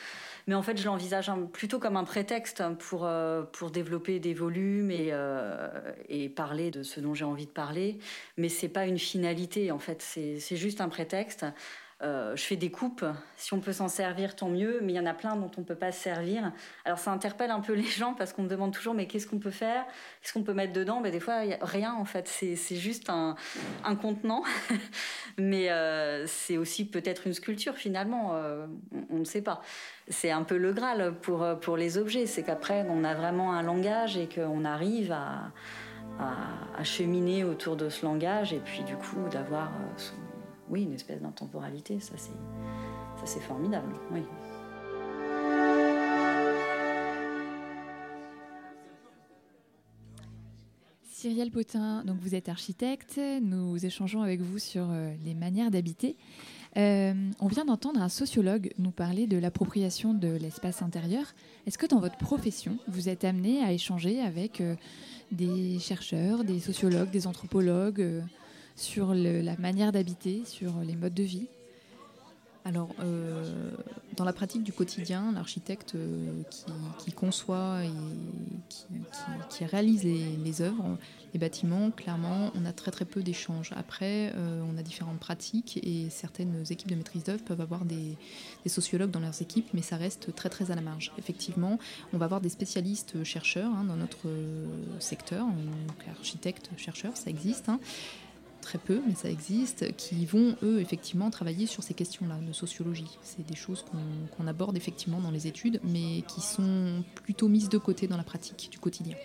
[0.51, 4.91] Mais en fait, je l'envisage plutôt comme un prétexte pour, euh, pour développer des volumes
[4.91, 5.69] et, euh,
[6.09, 8.01] et parler de ce dont j'ai envie de parler.
[8.37, 10.03] Mais c'est pas une finalité, en fait.
[10.03, 11.47] C'est juste un prétexte.
[12.03, 13.05] Euh, je fais des coupes.
[13.37, 14.79] Si on peut s'en servir, tant mieux.
[14.83, 16.51] Mais il y en a plein dont on ne peut pas se servir.
[16.87, 19.39] Alors ça interpelle un peu les gens parce qu'on me demande toujours mais qu'est-ce qu'on
[19.39, 19.85] peut faire?
[20.23, 21.03] Qu'est-ce qu'on peut mettre dedans?
[21.03, 22.27] Ben, Des fois, rien en fait.
[22.27, 23.37] C'est juste un,
[23.85, 24.43] un contenant.
[25.39, 28.31] mais euh, c'est aussi peut-être une sculpture finalement.
[28.35, 28.67] Euh,
[29.11, 29.61] on- ne sait pas.
[30.09, 32.25] C'est un peu le Graal pour, pour les objets.
[32.27, 35.53] C'est qu'après, on a vraiment un langage et qu'on arrive à,
[36.19, 40.15] à, à cheminer autour de ce langage et puis du coup d'avoir son-
[40.71, 42.01] oui, une espèce d'intemporalité.
[42.01, 42.15] Ça,
[43.25, 43.93] c'est formidable.
[51.21, 56.17] Cyrielle Potin, donc vous êtes architecte, nous échangeons avec vous sur euh, les manières d'habiter.
[56.79, 61.35] Euh, on vient d'entendre un sociologue nous parler de l'appropriation de l'espace intérieur.
[61.67, 64.77] Est-ce que dans votre profession, vous êtes amené à échanger avec euh,
[65.31, 68.23] des chercheurs, des sociologues, des anthropologues
[68.81, 71.49] sur la manière d'habiter, sur les modes de vie
[72.65, 73.71] Alors, euh,
[74.17, 76.43] dans la pratique du quotidien, l'architecte euh,
[76.99, 77.91] qui, conçoit et
[79.51, 80.97] qui, réalise les, œuvres,
[81.35, 83.71] les bâtiments, clairement, on a très très peu d'échanges.
[83.77, 88.17] Après, euh, on a différentes pratiques et certaines équipes de maîtrise d'œuvre peuvent avoir des,
[88.67, 91.13] sociologues dans leurs équipes, mais ça reste très très à la marge.
[91.19, 91.79] Effectivement,
[92.15, 94.27] on va avoir des spécialistes chercheurs hein, dans notre
[95.01, 97.69] secteur, donc architectes, chercheurs, ça existe.
[97.69, 97.79] hein
[98.61, 103.19] très peu, mais ça existe, qui vont, eux, effectivement, travailler sur ces questions-là de sociologie.
[103.23, 103.85] C'est des choses
[104.37, 108.23] qu'on aborde effectivement dans les études, mais qui sont plutôt mises de côté dans la
[108.25, 109.17] pratique du quotidien.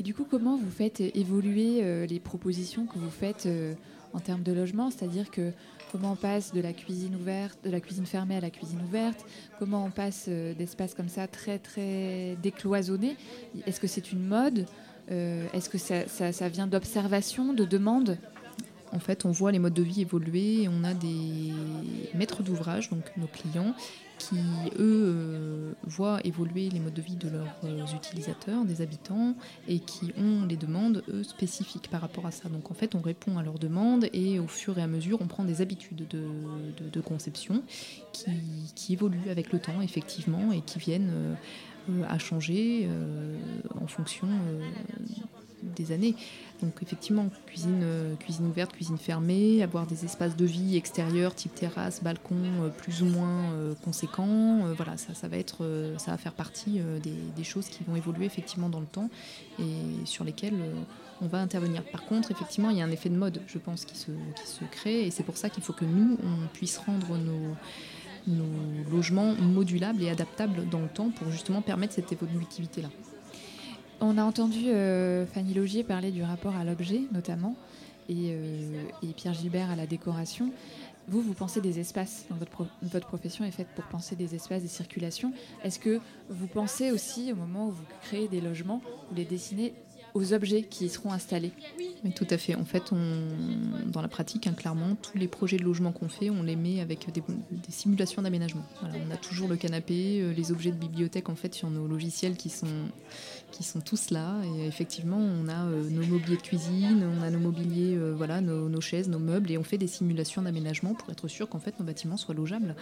[0.00, 3.74] Et du coup, comment vous faites évoluer euh, les propositions que vous faites euh,
[4.14, 4.90] en termes de logement?
[4.90, 5.52] C'est-à-dire que
[5.92, 9.24] comment on passe de la cuisine ouverte, de la cuisine fermée à la cuisine ouverte?
[9.58, 13.16] Comment on passe euh, d'espaces comme ça très très décloisonnés?
[13.66, 14.66] Est-ce que c'est une mode?
[15.10, 18.16] Euh, Est-ce que ça- ça vient d'observation, de demande
[18.92, 21.52] En fait, on voit les modes de vie évoluer et on a des
[22.14, 23.74] maîtres d'ouvrage, donc nos clients,
[24.18, 24.36] qui,
[24.78, 29.34] eux, euh, voient évoluer les modes de vie de leurs euh, utilisateurs, des habitants,
[29.66, 32.48] et qui ont des demandes, eux, spécifiques par rapport à ça.
[32.48, 35.26] Donc, en fait, on répond à leurs demandes et au fur et à mesure, on
[35.26, 37.62] prend des habitudes de, conception
[38.76, 41.10] qui, évoluent avec le temps, effectivement, et qui viennent
[41.90, 42.88] euh, à changer
[43.80, 44.28] en fonction
[45.62, 46.14] des années.
[46.62, 51.54] Donc effectivement, cuisine, euh, cuisine ouverte, cuisine fermée, avoir des espaces de vie extérieurs, type
[51.54, 54.60] terrasse, balcon, euh, plus ou moins euh, conséquents.
[54.76, 55.66] Voilà, ça, ça va être,
[55.98, 59.10] ça va faire partie des, choses qui vont évoluer effectivement dans le temps
[59.58, 60.54] et sur lesquelles
[61.20, 61.82] on va intervenir.
[61.82, 64.46] Par contre, effectivement, il y a un effet de mode, je pense, qui se, qui
[64.46, 67.56] se crée et c'est pour ça qu'il faut que nous, on puisse rendre nos
[68.28, 72.88] nos logements modulables et adaptables dans le temps pour justement permettre cette évolutivité-là.
[74.04, 77.54] On a entendu euh, Fanny Logier parler du rapport à l'objet, notamment,
[78.08, 80.50] et, euh, et Pierre Gilbert à la décoration.
[81.06, 84.62] Vous, vous pensez des espaces, votre, pro- votre profession est faite pour penser des espaces,
[84.62, 85.32] des circulations.
[85.62, 86.00] Est-ce que
[86.30, 89.72] vous pensez aussi, au moment où vous créez des logements, vous les dessinez
[90.14, 91.52] aux objets qui y seront installés?
[91.78, 92.54] Oui, tout à fait.
[92.54, 92.92] En fait,
[93.86, 96.80] dans la pratique, hein, clairement, tous les projets de logement qu'on fait, on les met
[96.80, 97.22] avec des,
[97.70, 98.64] simulations d'aménagement.
[98.82, 102.36] on a toujours le canapé, euh, les objets de bibliothèque en fait sur nos logiciels
[102.36, 102.66] qui sont,
[103.52, 104.34] qui sont tous là.
[104.56, 108.40] Et effectivement, on a euh, nos mobiliers de cuisine, on a nos mobiliers, euh, voilà,
[108.40, 111.78] nos, chaises, nos meubles, et on fait des simulations d'aménagement pour être sûr qu'en fait
[111.78, 112.74] nos bâtiments soient logeables.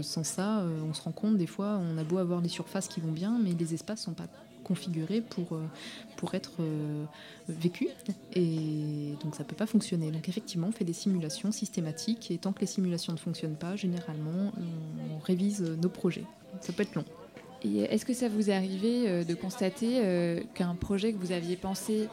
[0.00, 3.00] sans ça, on se rend compte des fois, on a beau avoir les surfaces qui
[3.00, 4.28] vont bien, mais les espaces sont pas
[4.62, 5.66] configuré pour, euh,
[6.16, 7.04] pour être euh,
[7.48, 7.88] vécu.
[8.34, 10.10] Et donc ça peut pas fonctionner.
[10.10, 13.76] Donc effectivement, on fait des simulations systématiques et tant que les simulations ne fonctionnent pas,
[13.76, 16.24] généralement, on, révise nos projets.
[16.60, 17.04] Ça peut être long.
[17.64, 20.00] Est-ce que ça vous est arrivé euh, de constater
[20.54, 22.08] qu'un projet que vous aviez pensé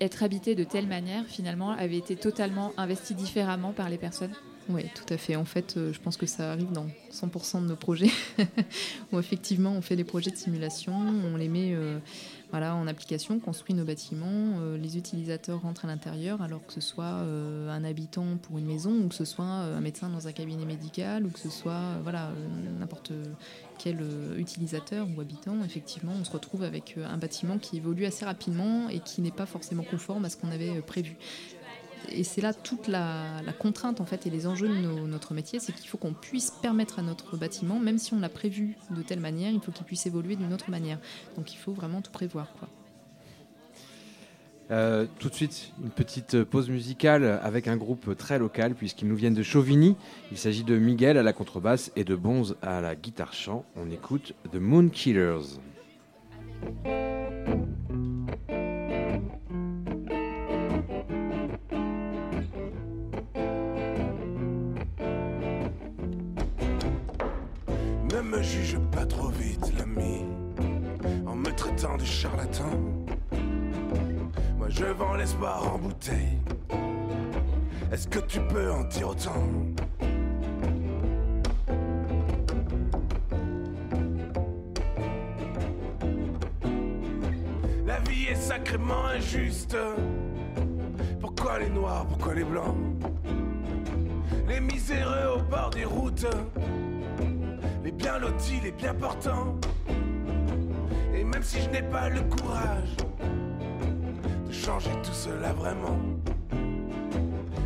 [0.00, 4.34] être habité de telle manière, finalement, avait été totalement investi différemment par les personnes?
[4.68, 5.36] Oui, tout à fait.
[5.36, 8.10] En fait, euh, je pense que ça arrive dans 100% de nos projets,
[9.12, 11.98] où effectivement on fait des projets de simulation, on les met euh,
[12.50, 16.72] voilà, en application, on construit nos bâtiments, euh, les utilisateurs rentrent à l'intérieur, alors que
[16.72, 20.32] ce soit un habitant pour une maison, ou que ce soit un médecin dans un
[20.32, 22.30] cabinet médical, ou que ce soit voilà,
[22.78, 23.12] n'importe
[23.78, 23.98] quel
[24.38, 29.00] utilisateur ou habitant, effectivement, on se retrouve avec un bâtiment qui évolue assez rapidement et
[29.00, 31.16] qui n'est pas forcément conforme à ce qu'on avait prévu
[32.10, 35.72] et c'est là toute la, contrainte en fait et les enjeux de notre métier, c'est
[35.72, 39.20] qu'il faut qu'on puisse permettre à notre bâtiment, même si on l'a prévu de telle
[39.20, 40.98] manière, il faut qu'il puisse évoluer d'une autre manière.
[41.36, 42.52] Donc il faut vraiment tout prévoir.
[42.58, 42.68] Quoi.
[44.70, 49.16] Euh, tout de suite, une petite pause musicale avec un groupe très local puisqu'ils nous
[49.16, 49.96] viennent de Chauvigny.
[50.32, 53.64] Il s'agit de Miguel à la contrebasse et de Bonze à la guitare chant.
[53.76, 55.58] On écoute The Moon Killers.
[68.44, 70.24] juge pas trop vite, l'ami,
[71.26, 72.04] en me traitant de.
[74.76, 76.40] Je vends l'espoir en bouteille.
[77.92, 79.44] Est-ce que tu peux en dire autant?
[87.86, 89.76] La vie est sacrément injuste.
[91.20, 92.74] Pourquoi les noirs, pourquoi les blancs?
[94.48, 96.26] Les miséreux au bord des routes
[97.84, 99.56] les bien lotis, les bien portants.
[101.14, 102.96] Et même si je n'ai pas le courage
[104.64, 105.98] changer tout cela vraiment,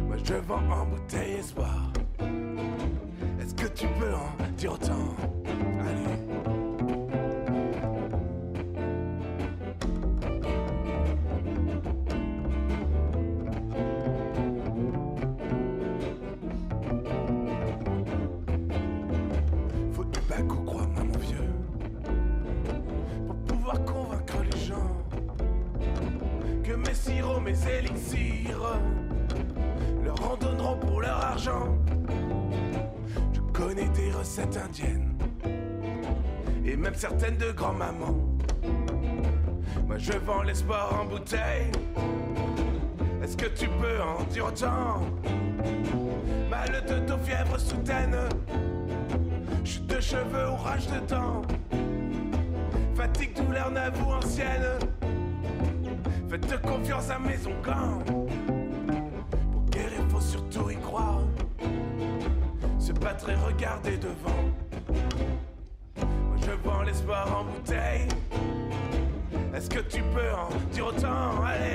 [0.06, 1.92] moi je vends en bouteille espoir.
[3.40, 5.07] Est-ce que tu peux en dire autant?
[36.98, 38.12] Certaines de grand-maman.
[39.86, 41.70] Moi je vends l'espoir en bouteille.
[43.22, 45.02] Est-ce que tu peux en dire autant?
[46.50, 48.16] Mal de dos, fièvre soudaine.
[49.64, 51.42] Chute de cheveux, orage de temps.
[52.96, 54.66] Fatigue, douleur, navou ancienne.
[56.28, 58.02] Faites confiance à Maison Camp.
[59.52, 61.22] Pour guérir, faut surtout y croire.
[62.80, 64.47] Se battre et regarder devant
[67.26, 68.08] en bouteille.
[69.54, 71.42] Est-ce que tu peux en dire autant?
[71.44, 71.67] Allez.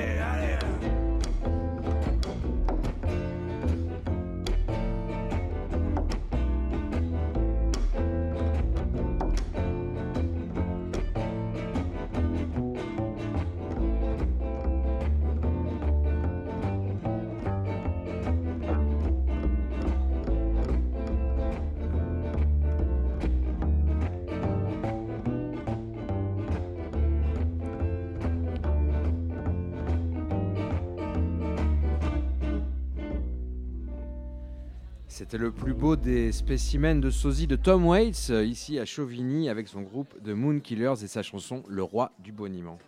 [35.16, 39.48] C'était le plus beau des spécimens de sosie de Tom Waits, euh, ici à Chauvigny,
[39.48, 42.80] avec son groupe The Moon Killers et sa chanson Le roi du boniment.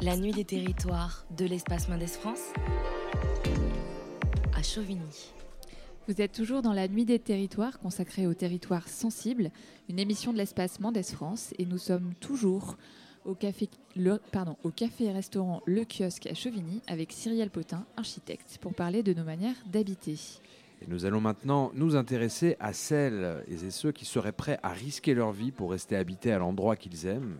[0.00, 2.52] La nuit des territoires de l'espace Mendes France
[4.54, 5.32] à Chauvigny.
[6.06, 9.50] Vous êtes toujours dans la nuit des territoires consacrée aux territoires sensibles,
[9.88, 12.76] une émission de l'espace Mendes France, et nous sommes toujours
[13.24, 17.86] au café, le, pardon, au café et restaurant Le Kiosque à Chauvigny avec Cyrielle Potin,
[17.96, 20.16] architecte, pour parler de nos manières d'habiter.
[20.82, 25.14] Et nous allons maintenant nous intéresser à celles et ceux qui seraient prêts à risquer
[25.14, 27.36] leur vie pour rester habités à l'endroit qu'ils aiment.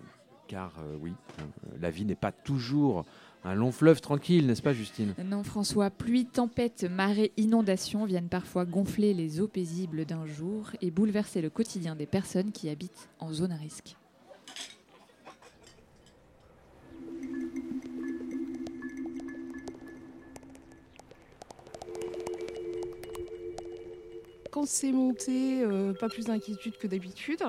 [0.47, 1.43] car euh, oui, euh,
[1.80, 3.05] la vie n'est pas toujours
[3.45, 5.14] un long fleuve tranquille, n'est-ce pas Justine?
[5.24, 10.91] Non François, pluie, tempête, marée, inondations viennent parfois gonfler les eaux paisibles d'un jour et
[10.91, 13.97] bouleverser le quotidien des personnes qui habitent en zone à risque.
[24.51, 27.42] Quand c'est monté, euh, pas plus d'inquiétude que d'habitude.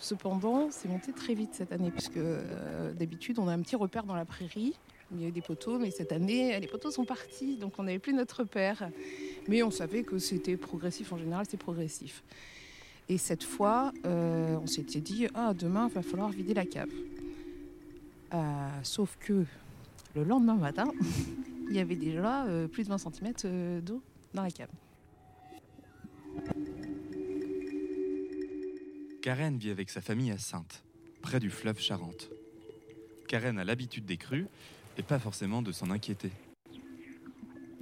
[0.00, 4.04] Cependant, c'est monté très vite cette année, puisque euh, d'habitude, on a un petit repère
[4.04, 4.74] dans la prairie.
[5.12, 7.98] Il y a des poteaux, mais cette année, les poteaux sont partis, donc on n'avait
[7.98, 8.90] plus notre repère.
[9.48, 12.22] Mais on savait que c'était progressif, en général, c'est progressif.
[13.08, 16.90] Et cette fois, euh, on s'était dit, ah, demain, il va falloir vider la cave.
[18.34, 19.44] Euh, sauf que
[20.14, 20.90] le lendemain matin,
[21.70, 24.02] il y avait déjà euh, plus de 20 cm d'eau
[24.34, 24.68] dans la cave.
[29.22, 30.84] Karen vit avec sa famille à Sainte,
[31.22, 32.30] près du fleuve Charente.
[33.26, 34.46] Karen a l'habitude des crues
[34.96, 36.30] et pas forcément de s'en inquiéter.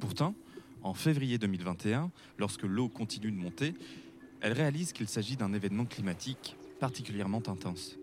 [0.01, 0.34] Pourtant,
[0.82, 3.74] en février 2021, lorsque l'eau continue de monter,
[4.41, 7.97] elle réalise qu'il s'agit d'un événement climatique particulièrement intense.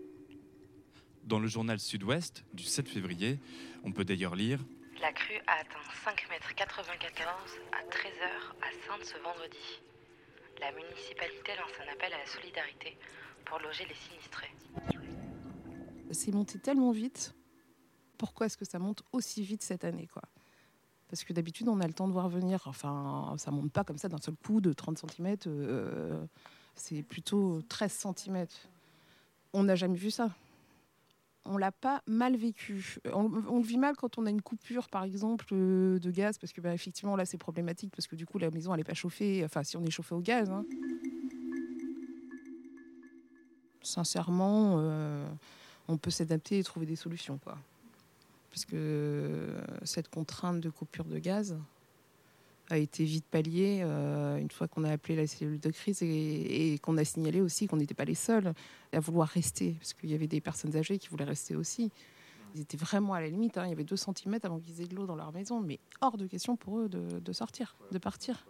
[1.24, 3.40] Dans le journal Sud-Ouest du 7 février,
[3.82, 4.60] on peut d'ailleurs lire
[5.00, 6.98] La crue a atteint 5,94 m
[7.72, 8.28] à 13h
[8.62, 9.80] à Sainte ce vendredi.
[10.60, 12.96] La municipalité lance un appel à la solidarité
[13.44, 14.52] pour loger les sinistrés.
[16.10, 17.34] C'est monté tellement vite.
[18.18, 20.22] Pourquoi est-ce que ça monte aussi vite cette année quoi?
[21.08, 22.62] Parce que d'habitude, on a le temps de voir venir.
[22.66, 25.36] Enfin, ça monte pas comme ça d'un seul coup de 30 cm.
[26.74, 28.46] c'est plutôt 13 cm.
[29.52, 30.30] On n'a jamais vu ça.
[31.46, 32.96] On l'a pas mal vécu.
[33.12, 36.38] On, on, le vit mal quand on a une coupure, par exemple, euh, de gaz,
[36.38, 38.84] parce que bah, effectivement là c'est problématique parce que du coup la maison elle n'est
[38.84, 39.42] pas chauffée.
[39.44, 40.50] Enfin, si on est chauffé au gaz.
[40.50, 40.64] Hein.
[43.82, 45.28] Sincèrement, euh,
[45.88, 47.58] on peut s'adapter et trouver des solutions, quoi.
[48.50, 51.58] Parce que cette contrainte de coupure de gaz
[52.70, 56.78] a été vite palliée euh, une fois qu'on a appelé la cellule de crise et,
[56.82, 58.54] qu'on a signalé aussi qu'on n'était pas les seuls
[58.92, 61.90] à vouloir rester, parce qu'il y avait des personnes âgées qui voulaient rester aussi.
[62.54, 63.66] Ils étaient vraiment à la limite, hein.
[63.66, 66.16] il y avait deux centimètres avant qu'ils aient de l'eau dans leur maison, mais hors
[66.16, 68.46] de question pour eux de sortir, de partir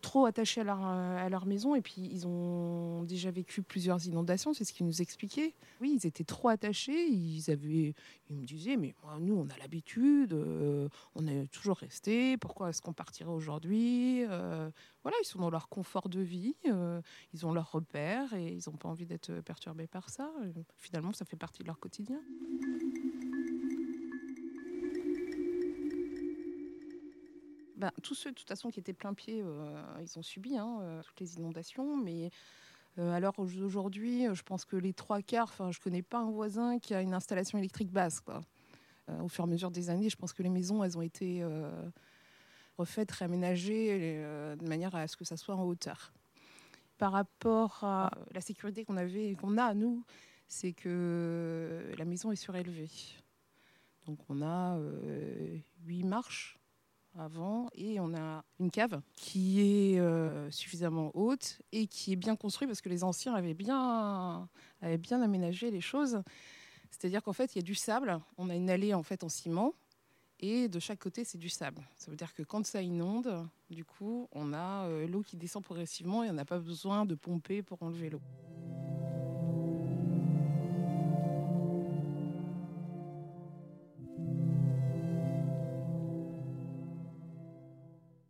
[0.00, 4.54] trop attachés à leur, à leur maison et puis ils ont déjà vécu plusieurs inondations,
[4.54, 5.54] c'est ce qu'ils nous expliquaient.
[5.80, 7.94] Oui, ils étaient trop attachés, ils, avaient,
[8.30, 12.80] ils me disaient, mais nous on a l'habitude, euh, on est toujours resté, pourquoi est-ce
[12.80, 14.70] qu'on partirait aujourd'hui euh,
[15.02, 17.00] Voilà, ils sont dans leur confort de vie, euh,
[17.34, 20.30] ils ont leurs repères et ils n'ont pas envie d'être perturbés par ça.
[20.76, 22.20] Finalement, ça fait partie de leur quotidien.
[27.78, 30.80] Ben, tous ceux de toute façon qui étaient plein pied, euh, ils ont subi hein,
[30.80, 31.96] euh, toutes les inondations.
[31.96, 32.30] Mais
[32.98, 36.80] euh, alors aujourd'hui, je pense que les trois quarts, enfin, je connais pas un voisin
[36.80, 38.20] qui a une installation électrique basse.
[39.22, 41.42] Au fur et à mesure des années, je pense que les maisons, elles ont été
[42.76, 43.96] refaites, réaménagées
[44.58, 46.12] de manière à ce que ça soit en hauteur.
[46.98, 50.04] Par rapport à la sécurité qu'on avait, qu'on a nous,
[50.46, 52.90] c'est que la maison est surélevée.
[54.04, 54.78] Donc on a
[55.86, 56.57] huit marches
[57.18, 62.36] avant et on a une cave qui est euh, suffisamment haute et qui est bien
[62.36, 64.48] construite parce que les anciens avaient bien,
[64.80, 66.22] avaient bien aménagé les choses.
[66.90, 69.28] C'est-à-dire qu'en fait, il y a du sable, on a une allée en fait en
[69.28, 69.74] ciment
[70.40, 71.82] et de chaque côté, c'est du sable.
[71.96, 75.64] Ça veut dire que quand ça inonde, du coup, on a euh, l'eau qui descend
[75.64, 78.20] progressivement et on n'a pas besoin de pomper pour enlever l'eau.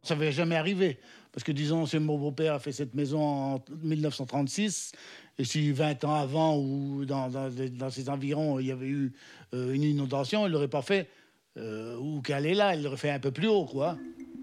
[0.09, 0.99] Ça n'avait jamais arrivé.
[1.33, 4.93] Parce que, disons, si mon beau-père a fait cette maison en 1936,
[5.37, 9.13] et si 20 ans avant ou dans, dans, dans ces environs, il y avait eu
[9.53, 11.11] euh, une inondation, il ne l'aurait pas fait
[11.59, 13.99] euh, où qu'elle est là, il l'aurait fait un peu plus haut, quoi.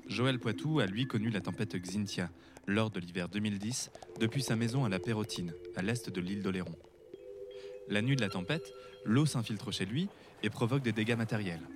[0.08, 2.30] Joël Poitou a lui connu la tempête Xynthia
[2.68, 3.90] lors de l'hiver 2010
[4.20, 6.76] depuis sa maison à la Pérotine, à l'est de l'île d'Oléron.
[7.90, 8.72] La nuit de la tempête,
[9.04, 10.10] l'eau s'infiltre chez lui
[10.44, 11.68] et provoque des dégâts matériels.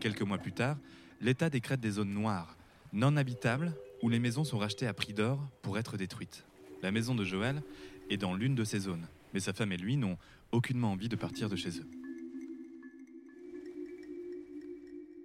[0.00, 0.76] Quelques mois plus tard,
[1.22, 2.58] l'État décrète des zones noires,
[2.94, 6.44] non habitables, où les maisons sont rachetées à prix d'or pour être détruites.
[6.80, 7.60] La maison de Joël
[8.08, 10.16] est dans l'une de ces zones, mais sa femme et lui n'ont
[10.52, 11.88] aucunement envie de partir de chez eux.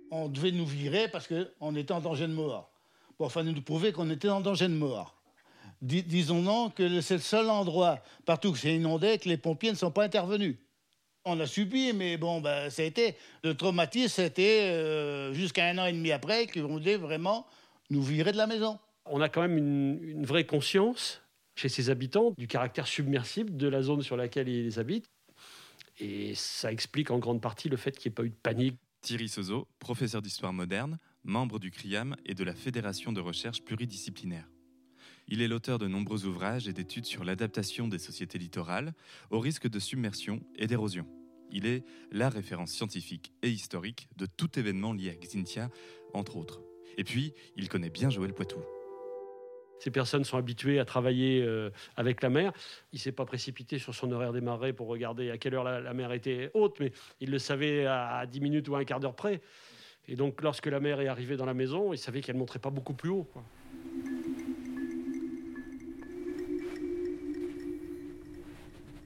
[0.09, 2.71] On devait nous virer parce qu'on était en danger de mort.
[3.19, 5.15] Bon, enfin, nous prouver qu'on était en danger de mort.
[5.81, 9.69] Dis disons non que c'est le seul endroit, partout que c'est inondé, que les pompiers
[9.69, 10.57] ne sont pas intervenus.
[11.25, 13.15] On a subi, mais bon, ben, ça a été.
[13.43, 17.45] Le traumatisme, c'était euh, jusqu'à un an et demi après qu'ils voulaient vraiment
[17.89, 18.79] nous virer de la maison.
[19.05, 21.21] On a quand même une, une, vraie conscience
[21.55, 25.09] chez ces habitants du caractère submersible de la zone sur laquelle ils habitent.
[25.99, 28.77] Et ça explique en grande partie le fait qu'il n'y ait pas eu de panique.
[29.01, 34.47] Thierry Sozo, professeur d'histoire moderne, membre du CRIAM et de la Fédération de recherche pluridisciplinaire.
[35.27, 38.93] Il est l'auteur de nombreux ouvrages et d'études sur l'adaptation des sociétés littorales
[39.29, 41.05] au risque de submersion et d'érosion.
[41.51, 45.69] Il est la référence scientifique et historique de tout événement lié à Xintia,
[46.13, 46.61] entre autres.
[46.97, 48.59] Et puis, il connaît bien Joël Poitou.
[49.79, 52.51] Ces personnes sont habituées à travailler euh, avec la mer.
[52.91, 55.63] Il ne s'est pas précipité sur son horaire des marées pour regarder à quelle heure
[55.63, 58.99] la, mer était haute, mais il le savait à, 10 minutes ou à un quart
[58.99, 59.41] d'heure près.
[60.07, 62.59] Et donc, lorsque la mer est arrivée dans la maison, il savait qu'elle ne monterait
[62.59, 63.27] pas beaucoup plus haut.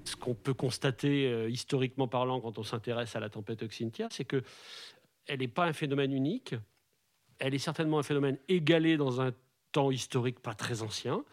[0.05, 4.25] Ce qu'on peut constater euh, historiquement parlant quand on s'intéresse à la tempête Oxynthia, c'est
[4.25, 4.41] que
[5.27, 6.55] elle n'est pas un phénomène unique.
[7.43, 9.33] Elle est certainement un phénomène égalé dans un
[9.73, 11.25] temps historique pas très ancien.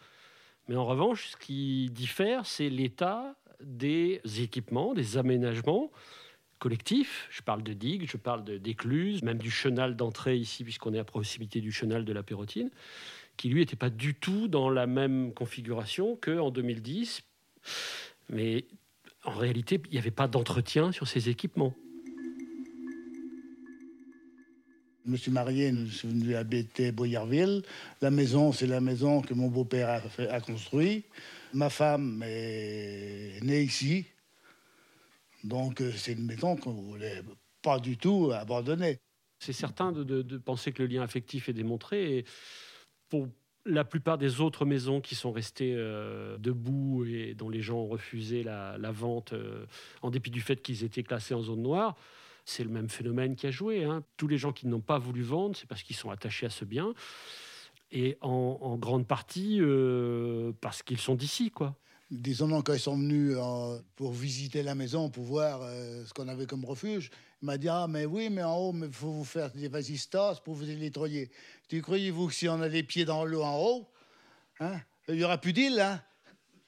[0.67, 5.89] Mais en revanche, ce qui diffère, c'est l'état des équipements, des aménagements
[6.59, 7.29] collectifs.
[7.31, 11.05] Je parle de digues, je parle d'écluses, même du chenal d'entrée ici, puisqu'on est à
[11.05, 12.71] proximité du chenal de la Pérotine,
[13.37, 17.21] qui lui n'était pas du tout dans la même configuration qu'en 2010.
[18.27, 18.65] Mais
[19.23, 21.73] en réalité, il n'y avait pas d'entretien sur ces équipements.
[25.05, 27.63] Je me suis marié, je suis venu habiter Boyerville.
[28.01, 31.05] La maison, c'est la maison que mon beau-père a, construite.
[31.53, 34.05] Ma femme est née ici.
[35.43, 37.23] Donc euh, c'est une maison qu'on ne voulait
[37.63, 38.99] pas du tout abandonner.
[39.39, 42.25] C'est certain de, penser que le lien affectif est démontré.
[43.09, 43.27] Pour
[43.65, 47.87] la plupart des autres maisons qui sont restées euh, debout et dont les gens ont
[47.87, 49.65] refusé la, vente euh,
[50.03, 51.95] en dépit du fait qu'ils étaient classés en zone noire,
[52.45, 53.83] c'est le même phénomène qui a joué.
[53.83, 54.03] Hein.
[54.17, 56.65] Tous les gens qui n'ont pas voulu vendre, c'est parce qu'ils sont attachés à ce
[56.65, 56.93] bien.
[57.91, 61.75] Et en, grande partie euh, parce qu'ils sont d'ici, quoi.
[62.09, 66.27] Disons, quand ils sont venus euh, pour visiter la maison, pour voir euh, ce qu'on
[66.27, 67.09] avait comme refuge,
[67.41, 70.41] il m'a dit Ah, mais oui, mais en haut, il faut vous faire des vasistas
[70.43, 71.31] pour vous nettoyer.
[71.69, 73.89] Tu croyez-vous que si on a des pieds dans l'eau en haut,
[74.59, 76.01] hein, il n'y aura plus d'île hein?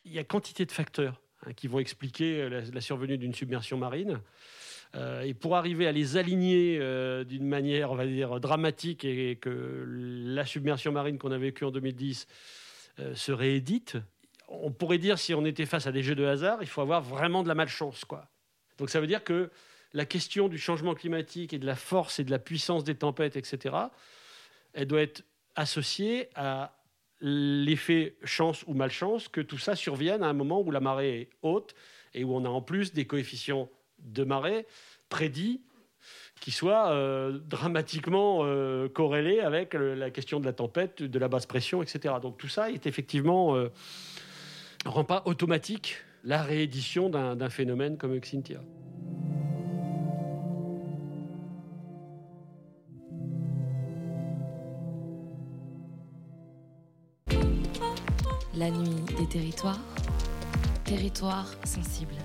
[0.06, 4.22] Il y a quantité de facteurs hein, qui vont expliquer la survenue d'une submersion marine.
[4.96, 9.38] Euh, et pour arriver à les aligner euh, d'une manière, on va dire, dramatique et
[9.38, 12.28] que la submersion marine qu'on a vécue en 2010
[13.00, 13.98] euh, se réédite,
[14.48, 17.02] on pourrait dire si on était face à des jeux de hasard, il faut avoir
[17.02, 18.06] vraiment de la malchance.
[18.06, 18.28] Quoi.
[18.78, 19.50] Donc ça veut dire que
[19.94, 23.36] la question du changement climatique et de la force et de la puissance des tempêtes,
[23.36, 23.76] etc.,
[24.74, 25.24] elle doit être
[25.56, 26.76] associée à
[27.20, 31.30] l'effet chance ou malchance que tout ça survienne à un moment où la marée est
[31.42, 31.74] haute
[32.14, 33.70] et où on a en plus des coefficients
[34.04, 34.66] de marée
[35.10, 35.62] prédit
[36.44, 41.46] qui soit euh, dramatiquement euh, corrélé avec la question de la tempête, de la basse
[41.46, 42.16] pression, etc.
[42.22, 43.70] Donc tout ça est effectivement euh,
[44.86, 48.60] rend pas automatique la réédition d'un phénomène comme Xintia.
[58.56, 59.80] La nuit des territoires,
[60.84, 62.16] territoire sensible.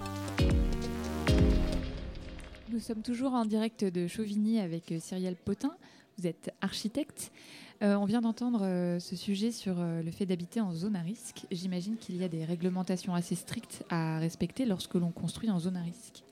[2.70, 5.74] Nous sommes toujours en direct de Chauvigny avec euh, Cyrielle Potin.
[6.18, 7.32] Vous êtes architecte.
[7.80, 11.46] Euh, on vient d'entendre euh, ce sujet sur le fait d'habiter en zone à risque.
[11.50, 15.78] J'imagine qu'il y a des réglementations assez strictes à respecter lorsque l'on construit en zone
[15.78, 16.24] à risque.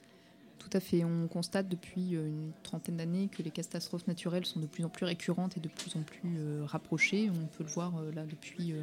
[0.59, 1.05] Tout à fait.
[1.05, 5.07] On constate depuis une trentaine d'années que les catastrophes naturelles sont de plus en plus
[5.07, 7.31] récurrentes et de plus en plus rapprochées.
[7.31, 8.75] On peut le voir là depuis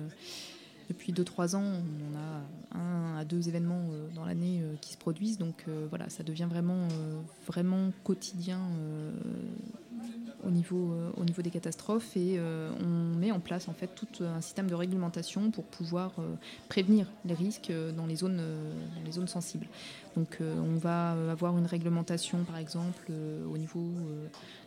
[0.90, 4.98] depuis 2-3 ans, on a un à deux événements euh, dans l'année euh, qui se
[4.98, 5.38] produisent.
[5.38, 6.88] Donc euh, voilà, ça devient vraiment,
[7.48, 8.60] vraiment quotidien
[10.46, 12.39] au niveau, au niveau des catastrophes et
[12.80, 16.12] on met en place en fait tout un système de réglementation pour pouvoir
[16.70, 19.68] prévenir les risques dans les zones, dans les zones sensibles.
[20.16, 23.12] Donc on va avoir une réglementation par exemple
[23.52, 23.89] au niveau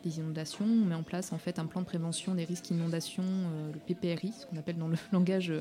[0.04, 0.64] des inondations.
[0.64, 3.24] On met en place en fait un plan de prévention des risques d'inondation,
[3.72, 5.52] le PPRI, ce qu'on appelle dans le langage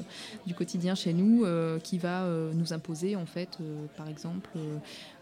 [0.46, 1.46] du quotidien chez nous,
[1.84, 3.60] qui va nous imposer en fait
[3.98, 4.78] par exemple euh,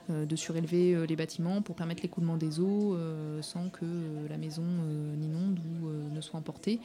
[0.09, 3.85] de surélever euh, les bâtiments pour permettre l'écoulement des eaux euh, sans que
[4.29, 4.63] la maison
[5.17, 6.79] n'inonde ou ne soit emportée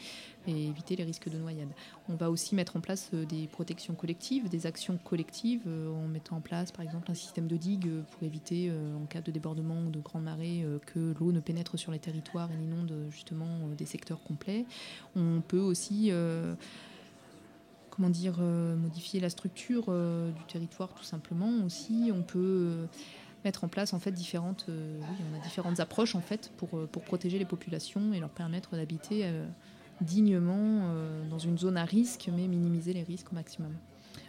[0.46, 1.68] et éviter les risques de noyade.
[2.08, 6.40] On va aussi mettre en place des protections collectives, des actions collectives en mettant en
[6.40, 10.00] place par exemple un système de digue pour éviter en cas de débordement ou de
[10.00, 14.64] grande marée que l'eau ne pénètre sur les territoires et n'inonde justement des secteurs complets.
[15.16, 16.12] On peut aussi
[17.98, 22.12] comment dire, euh, modifier la structure euh, du territoire tout simplement aussi.
[22.14, 22.86] On peut euh,
[23.44, 27.38] mettre en place en fait différentes, on a différentes approches en fait pour, pour protéger
[27.38, 29.30] les populations et leur permettre d'habiter
[30.00, 30.92] dignement
[31.30, 33.72] dans une zone à risque, mais minimiser les risques au maximum.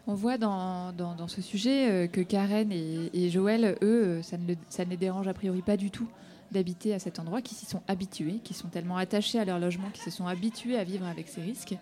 [0.05, 4.91] On voit dans, dans, ce sujet que Karen et, Joël, eux, ça ne, ça ne
[4.91, 6.07] les dérange a priori pas du tout
[6.51, 9.89] d'habiter à cet endroit, qui s'y sont habitués, qui sont tellement attachés à leur logement,
[9.91, 11.76] qui se sont habitués à vivre avec ces risques.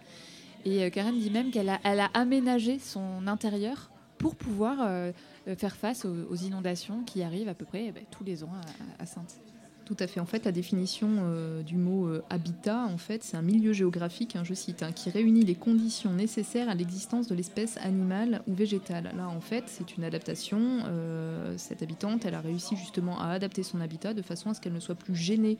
[0.66, 1.80] Et euh, Karen dit même qu'elle a,
[2.14, 5.12] aménagé son intérieur pour pouvoir euh,
[5.58, 8.52] faire face aux, inondations qui arrivent à peu près eh ben, tous les ans
[9.00, 9.40] à, à Sainte.
[9.88, 10.20] Tout à fait.
[10.20, 14.36] En fait, la définition euh, du mot euh, habitat, en fait, c'est un milieu géographique,
[14.36, 18.54] hein, je cite, hein, qui réunit les conditions nécessaires à l'existence de l'espèce animale ou
[18.54, 19.14] végétale.
[19.16, 20.60] Là, en fait, c'est une adaptation.
[20.60, 24.60] Euh, cette habitante, elle a réussi justement à adapter son habitat de façon à ce
[24.60, 25.58] qu'elle ne soit plus gênée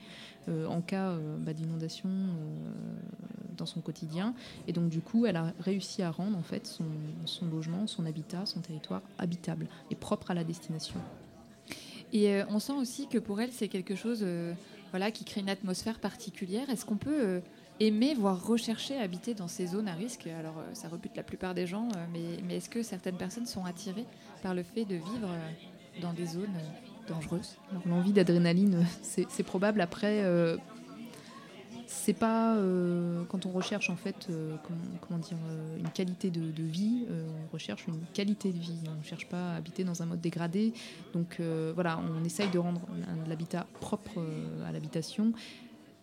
[0.66, 2.08] en cas bah, d'inondation
[3.56, 4.34] dans son quotidien.
[4.66, 6.84] Et donc, du coup, elle a réussi à rendre en fait son,
[7.26, 11.00] son logement, son habitat, son territoire habitable et propre à la destination.
[12.12, 14.52] Et euh, on sent aussi que pour elle, c'est quelque chose euh,
[14.90, 16.68] voilà, qui crée une atmosphère particulière.
[16.70, 17.40] Est-ce qu'on peut euh,
[17.80, 20.26] aimer, voire rechercher habiter dans ces zones à risque?
[20.38, 24.06] Alors, ça rebute la plupart des gens, mais, mais est-ce que certaines personnes sont attirées
[24.42, 25.28] par le fait de vivre
[26.00, 26.58] dans des zones
[27.08, 27.56] dangereuses?
[27.86, 29.80] L'envie d'adrénaline, c'est probable.
[29.80, 30.24] Après,
[31.90, 34.56] c'est pas euh, quand on recherche en fait euh,
[35.00, 38.78] comment, dire euh, une qualité de, vie, on recherche une qualité de vie.
[38.94, 40.74] On ne cherche pas à habiter dans un mode dégradé.
[41.14, 41.40] Donc
[41.74, 42.82] voilà, on essaye de rendre
[43.26, 44.22] l'habitat propre
[44.66, 45.32] à l'habitation.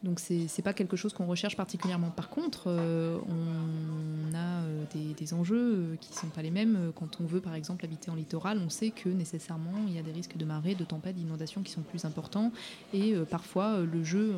[0.01, 2.09] Donc c'est pas quelque chose qu'on recherche particulièrement.
[2.09, 4.61] Par contre, on a
[4.93, 6.91] des, enjeux qui sont pas les mêmes.
[6.95, 10.03] Quand on veut par exemple habiter en littoral, on sait que nécessairement il y a
[10.03, 12.51] des risques de marée, de tempête, d'inondation qui sont plus importants.
[12.93, 14.33] Et parfois le jeu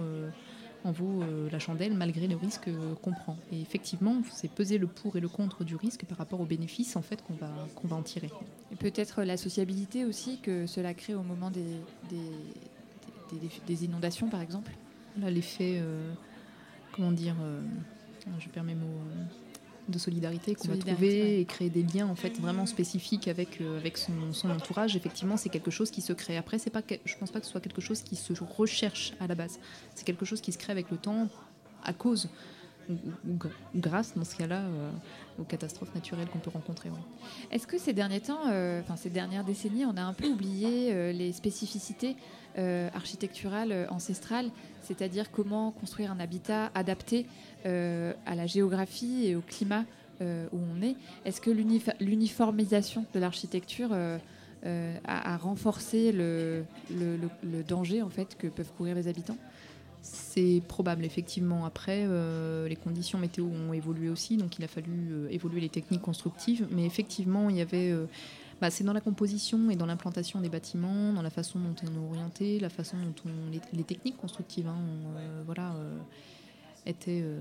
[0.83, 2.69] en vaut euh, la chandelle malgré le risque
[3.01, 3.37] qu'on prend.
[3.51, 6.95] Et effectivement, c'est peser le pour et le contre du risque par rapport aux bénéfices
[6.95, 8.29] en fait qu'on va, qu'on va en tirer.
[8.71, 11.63] Et peut-être la sociabilité aussi que cela crée au moment des,
[13.67, 14.71] des, inondations par exemple
[15.19, 16.13] Là, l'effet, euh,
[16.91, 17.59] comment dire, euh,
[18.39, 19.01] je perds mes mots
[19.87, 23.77] de solidarité qu'on va trouver et créer des liens en fait vraiment spécifiques avec, euh,
[23.77, 24.95] avec son, son, entourage.
[24.95, 26.37] Effectivement, c'est quelque chose qui se crée.
[26.37, 29.27] Après, c'est pas, je pense pas que ce soit quelque chose qui se recherche à
[29.27, 29.59] la base.
[29.95, 31.27] C'est quelque chose qui se crée avec le temps
[31.83, 32.29] à cause
[32.89, 32.95] ou,
[33.75, 34.91] grâce, dans ce cas-là, euh,
[35.39, 36.89] aux catastrophes naturelles qu'on peut rencontrer.
[37.51, 41.11] Est-ce que ces derniers temps, euh, enfin ces dernières décennies, on a un peu oublié
[41.11, 42.15] les spécificités
[42.57, 44.49] architecturales ancestrales,
[44.87, 47.25] c'est-à-dire comment construire un habitat adapté
[47.65, 49.83] euh, à la géographie et au climat
[50.21, 50.95] euh, où on est.
[51.25, 54.17] Est-ce que l'uniformisation de l'architecture euh,
[55.05, 56.63] a, renforcé le,
[57.67, 59.37] danger en fait que peuvent courir les habitants?
[60.01, 61.65] C'est probable, effectivement.
[61.65, 62.07] Après,
[62.69, 66.65] les conditions météo ont évolué aussi, donc il a fallu évoluer les techniques constructives.
[66.71, 67.93] Mais effectivement, il y avait.
[68.59, 71.93] Bah, c'est dans la composition et dans l'implantation des bâtiments, dans la façon dont on
[71.93, 73.51] est orienté, la façon dont on.
[73.75, 74.79] les, techniques constructives, hein,
[75.45, 75.75] voilà
[76.89, 77.21] était.
[77.23, 77.37] Euh,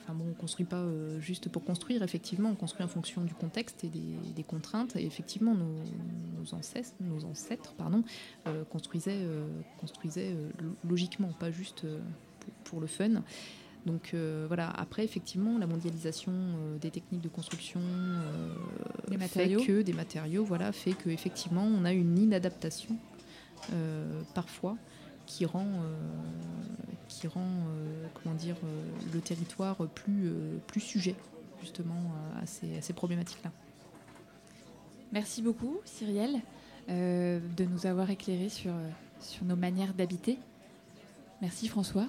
[0.00, 3.22] enfin bon, on ne construit pas euh, juste pour construire, effectivement, on construit en fonction
[3.22, 4.96] du contexte et des, contraintes.
[4.96, 8.02] Et effectivement, nos, ancêtres, pardon,
[8.46, 9.26] euh, construisaient,
[9.80, 10.34] construisaient
[10.88, 11.86] logiquement, pas juste
[12.64, 13.22] pour, le fun.
[13.86, 14.14] Donc
[14.48, 16.32] voilà, après effectivement la mondialisation
[16.80, 17.80] des techniques de construction
[19.08, 19.60] des matériaux.
[19.60, 22.96] fait que des matériaux voilà fait que effectivement on a une inadaptation
[24.34, 24.76] parfois
[25.28, 25.94] qui rend, euh,
[27.06, 30.32] qui rend euh, comment dire, euh, le territoire plus,
[30.66, 31.14] plus sujet
[31.60, 32.00] justement
[32.40, 33.50] à ces, à ces problématiques-là.
[35.12, 36.40] Merci beaucoup Cyrielle
[36.88, 38.72] de nous avoir éclairé sur,
[39.20, 40.38] sur nos manières d'habiter.
[41.42, 42.06] Merci François.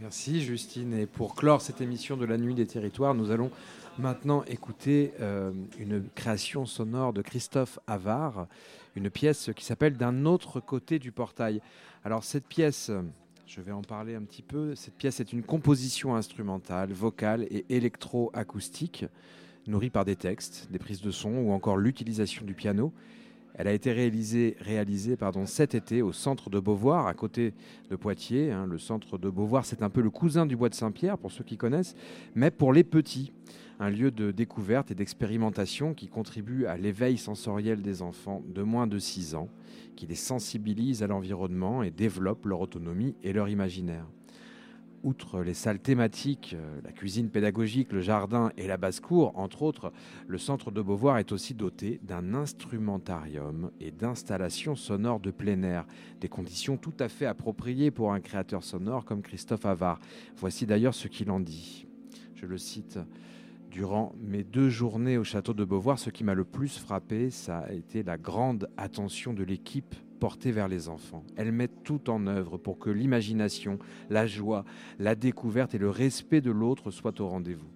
[0.00, 0.94] Merci Justine.
[0.94, 3.50] Et pour clore cette émission de la Nuit des Territoires, nous allons
[3.98, 5.12] maintenant écouter
[5.78, 8.46] une création sonore de Christophe Havard,
[8.96, 11.60] une pièce qui s'appelle D'un autre côté du portail.
[12.02, 12.90] Alors cette pièce,
[13.46, 17.66] je vais en parler un petit peu, cette pièce est une composition instrumentale, vocale et
[17.68, 19.04] électro-acoustique,
[19.66, 22.94] nourrie par des textes, des prises de son ou encore l'utilisation du piano.
[23.60, 24.56] Elle a été réalisée,
[25.44, 27.52] cet été au centre de Beauvoir, à côté
[27.90, 28.52] de Poitiers.
[28.52, 28.64] Hein.
[28.66, 31.44] Le centre de Beauvoir, c'est un peu le cousin du Bois de Saint-Pierre, pour ceux
[31.44, 31.94] qui connaissent,
[32.34, 33.32] mais pour les petits
[33.78, 38.86] un lieu de découverte et d'expérimentation qui contribue à l'éveil sensoriel des enfants de moins
[38.86, 39.50] de 6 ans,
[39.94, 44.06] qui les sensibilise à l'environnement et développe leur autonomie et leur imaginaire.
[45.02, 49.94] Outre les salles thématiques, euh, la cuisine pédagogique, le jardin et la basse-cour, entre autres,
[50.28, 55.86] le centre de Beauvoir est aussi doté d'un instrumentarium et d'installations sonores de plein air,
[56.20, 60.00] des conditions tout à fait appropriées pour un créateur sonore comme Christophe Havard.
[60.36, 61.86] Voici d'ailleurs ce qu'il en dit.
[62.34, 62.98] Je le cite.
[63.70, 67.60] Durant mes deux journées au château de Beauvoir, ce qui m'a le plus frappé, ça
[67.60, 71.24] a été la grande attention de l'équipe portée vers les enfants.
[71.36, 73.78] Elle met tout en œuvre pour que l'imagination,
[74.10, 74.64] la joie,
[74.98, 77.70] la découverte et le respect de l'autre soient au rendez-vous.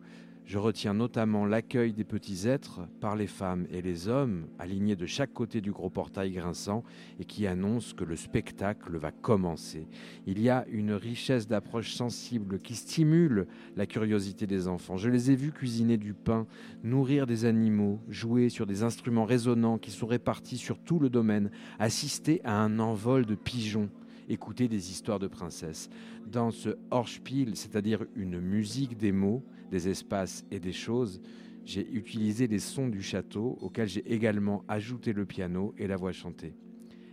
[0.44, 5.06] Je retiens notamment l'accueil des petits êtres par les femmes et les hommes, alignés de
[5.06, 6.84] chaque côté du gros portail grinçant,
[7.18, 9.88] et qui annoncent que le spectacle va commencer.
[10.26, 14.98] Il y a une richesse d'approche sensible qui stimule la curiosité des enfants.
[14.98, 16.46] Je les ai vus cuisiner du pain,
[16.82, 21.50] nourrir des animaux, jouer sur des instruments résonnants qui sont répartis sur tout le domaine,
[21.78, 23.88] assister à un envol de pigeons
[24.28, 25.88] écouter des histoires de princesses.
[26.26, 31.20] Dans ce Horspiel, c'est-à-dire une musique des mots, des espaces et des choses,
[31.64, 36.12] j'ai utilisé les sons du château auxquels j'ai également ajouté le piano et la voix
[36.12, 36.54] chantée.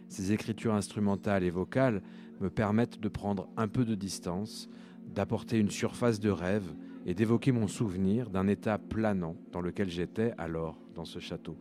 [0.09, 2.01] Ces écritures instrumentales et vocales
[2.41, 4.69] me permettent de prendre un peu de distance,
[5.07, 6.73] d'apporter une surface de rêve
[7.05, 11.57] et d'évoquer mon souvenir d'un état planant dans lequel j'étais alors dans ce château.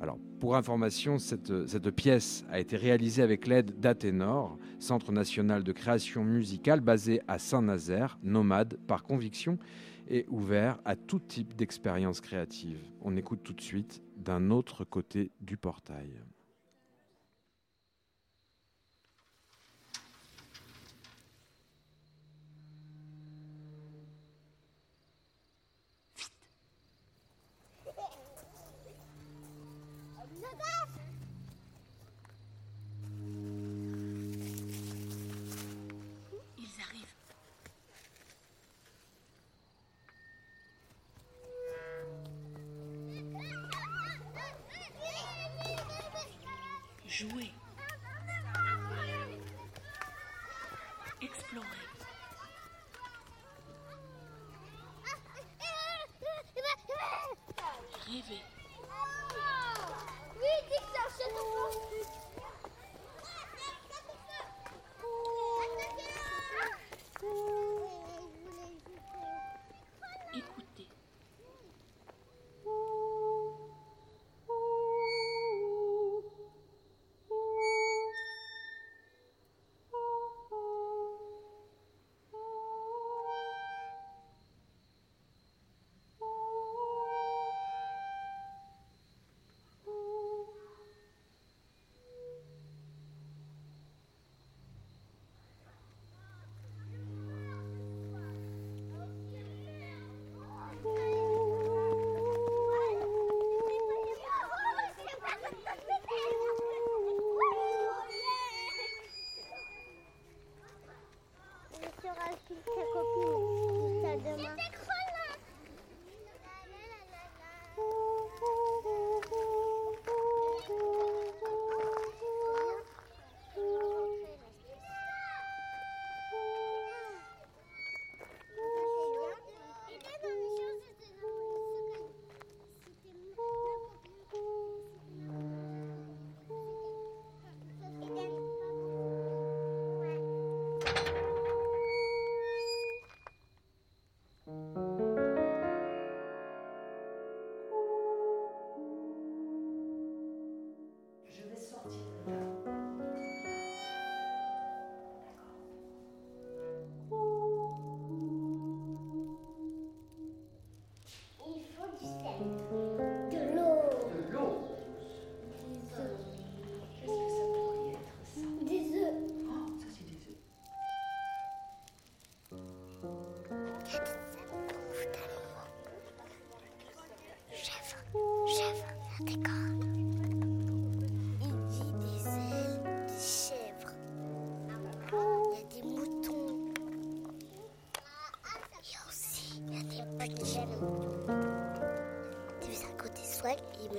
[0.00, 6.24] Alors, pour information, cette, pièce a été réalisée avec l'aide d'Athénor, Centre national de création
[6.24, 9.56] musicale basé à Saint-Nazaire, nomade par conviction
[10.10, 12.80] et ouvert à tout type d'expérience créative.
[13.02, 16.10] On écoute tout de suite d'un autre côté du portail.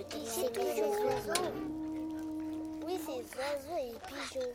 [0.10, 1.54] C'est des oiseaux.
[2.86, 4.54] Oui, c'est oiseaux et pigeons.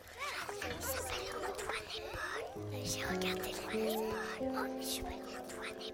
[0.61, 2.43] Il s'appelle Antoine et Paul.
[2.83, 4.11] J'ai regardé Antoine et Paul.
[4.41, 5.93] Oh, je suis Antoine et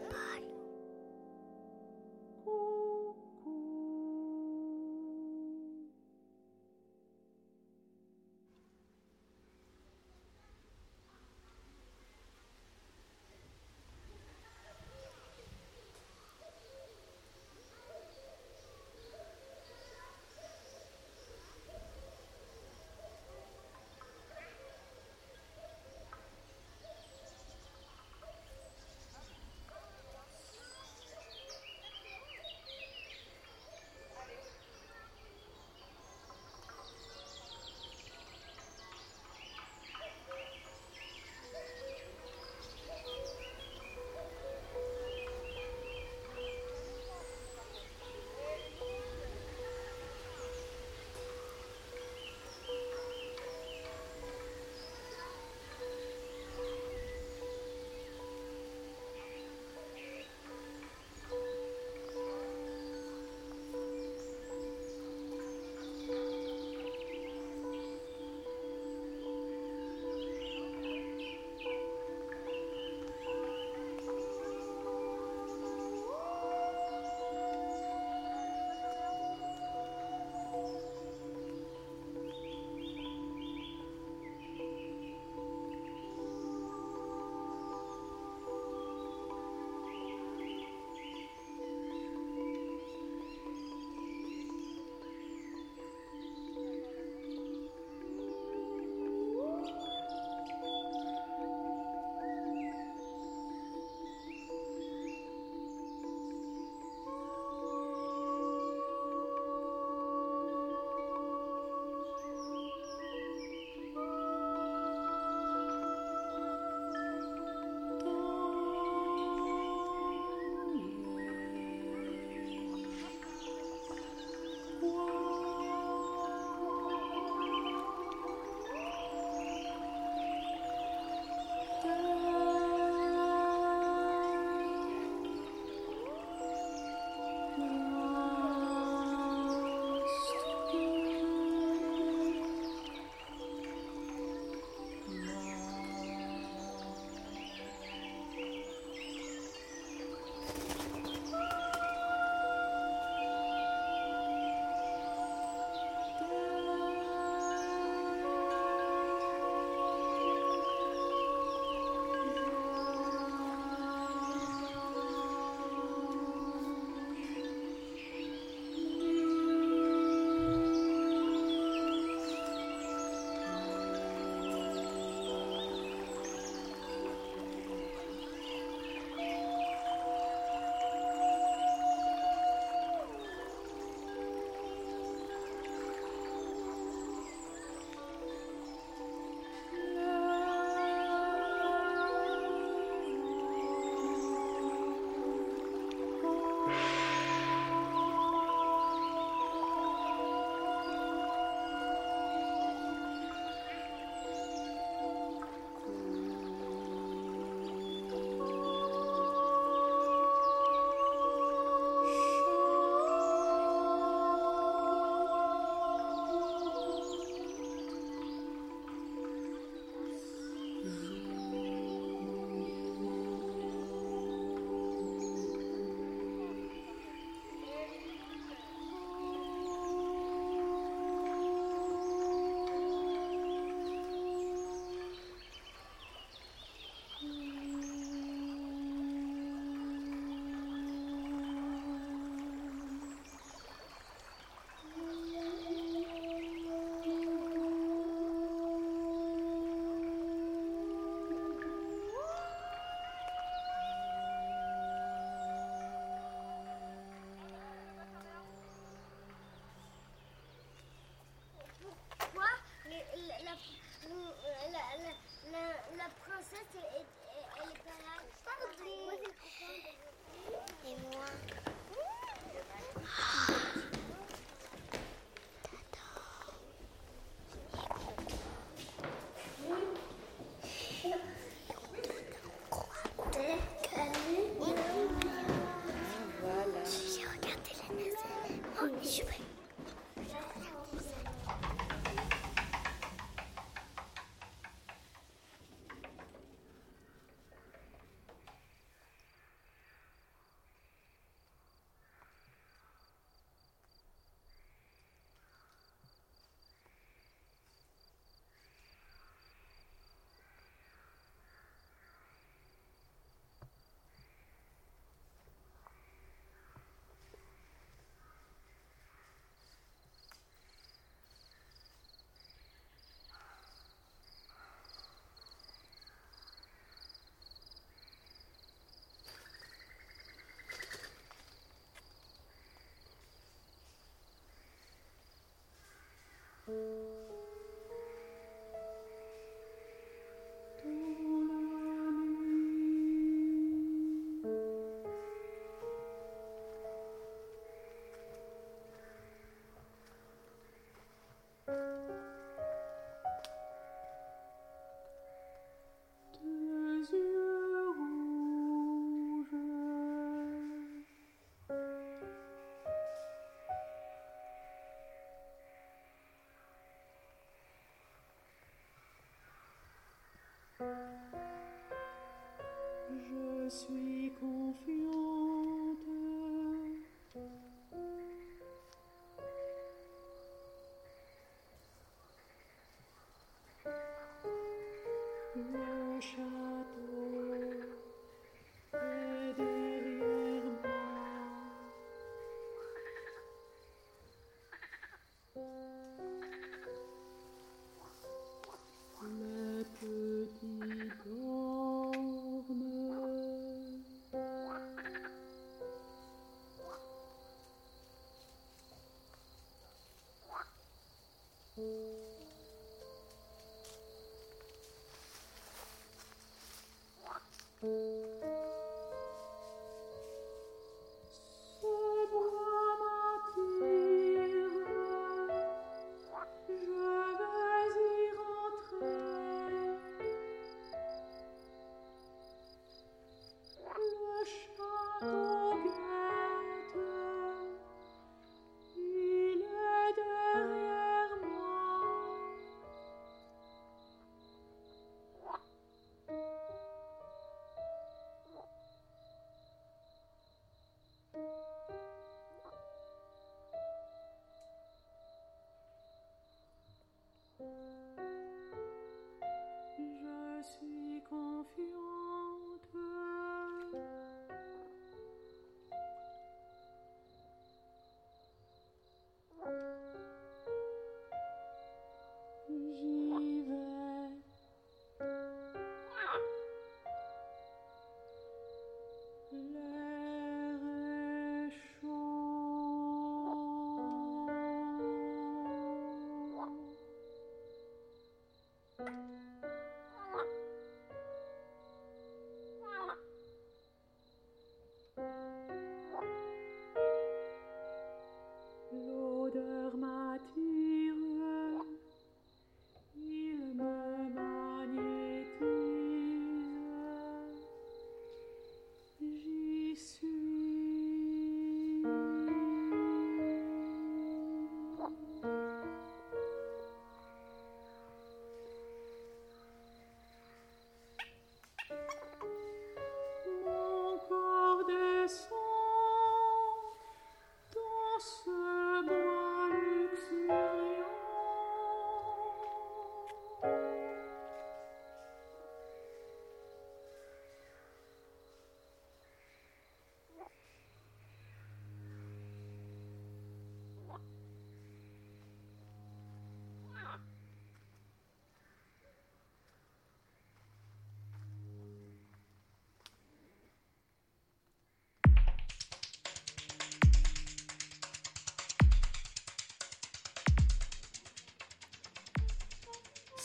[373.12, 374.15] Je suis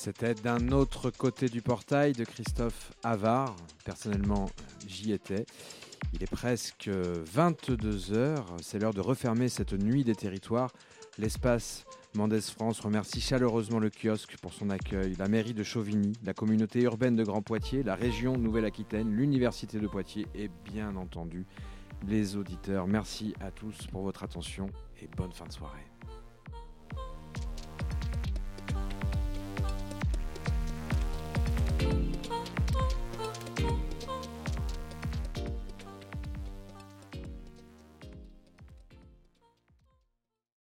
[0.02, 3.54] C'était d'un autre côté du portail de Christophe Havard.
[3.84, 4.48] Personnellement,
[4.88, 5.44] j'y étais.
[6.14, 8.46] Il est presque 22 heures.
[8.62, 10.72] C'est l'heure de refermer cette nuit des territoires.
[11.18, 16.32] L'espace Mendès France remercie chaleureusement le kiosque pour son accueil, la mairie de Chauvigny, la
[16.32, 21.44] communauté urbaine de Grand Poitiers, la région Nouvelle-Aquitaine, l'université de Poitiers et bien entendu
[22.08, 22.86] les auditeurs.
[22.86, 24.70] Merci à tous pour votre attention
[25.02, 25.90] et bonne fin de soirée.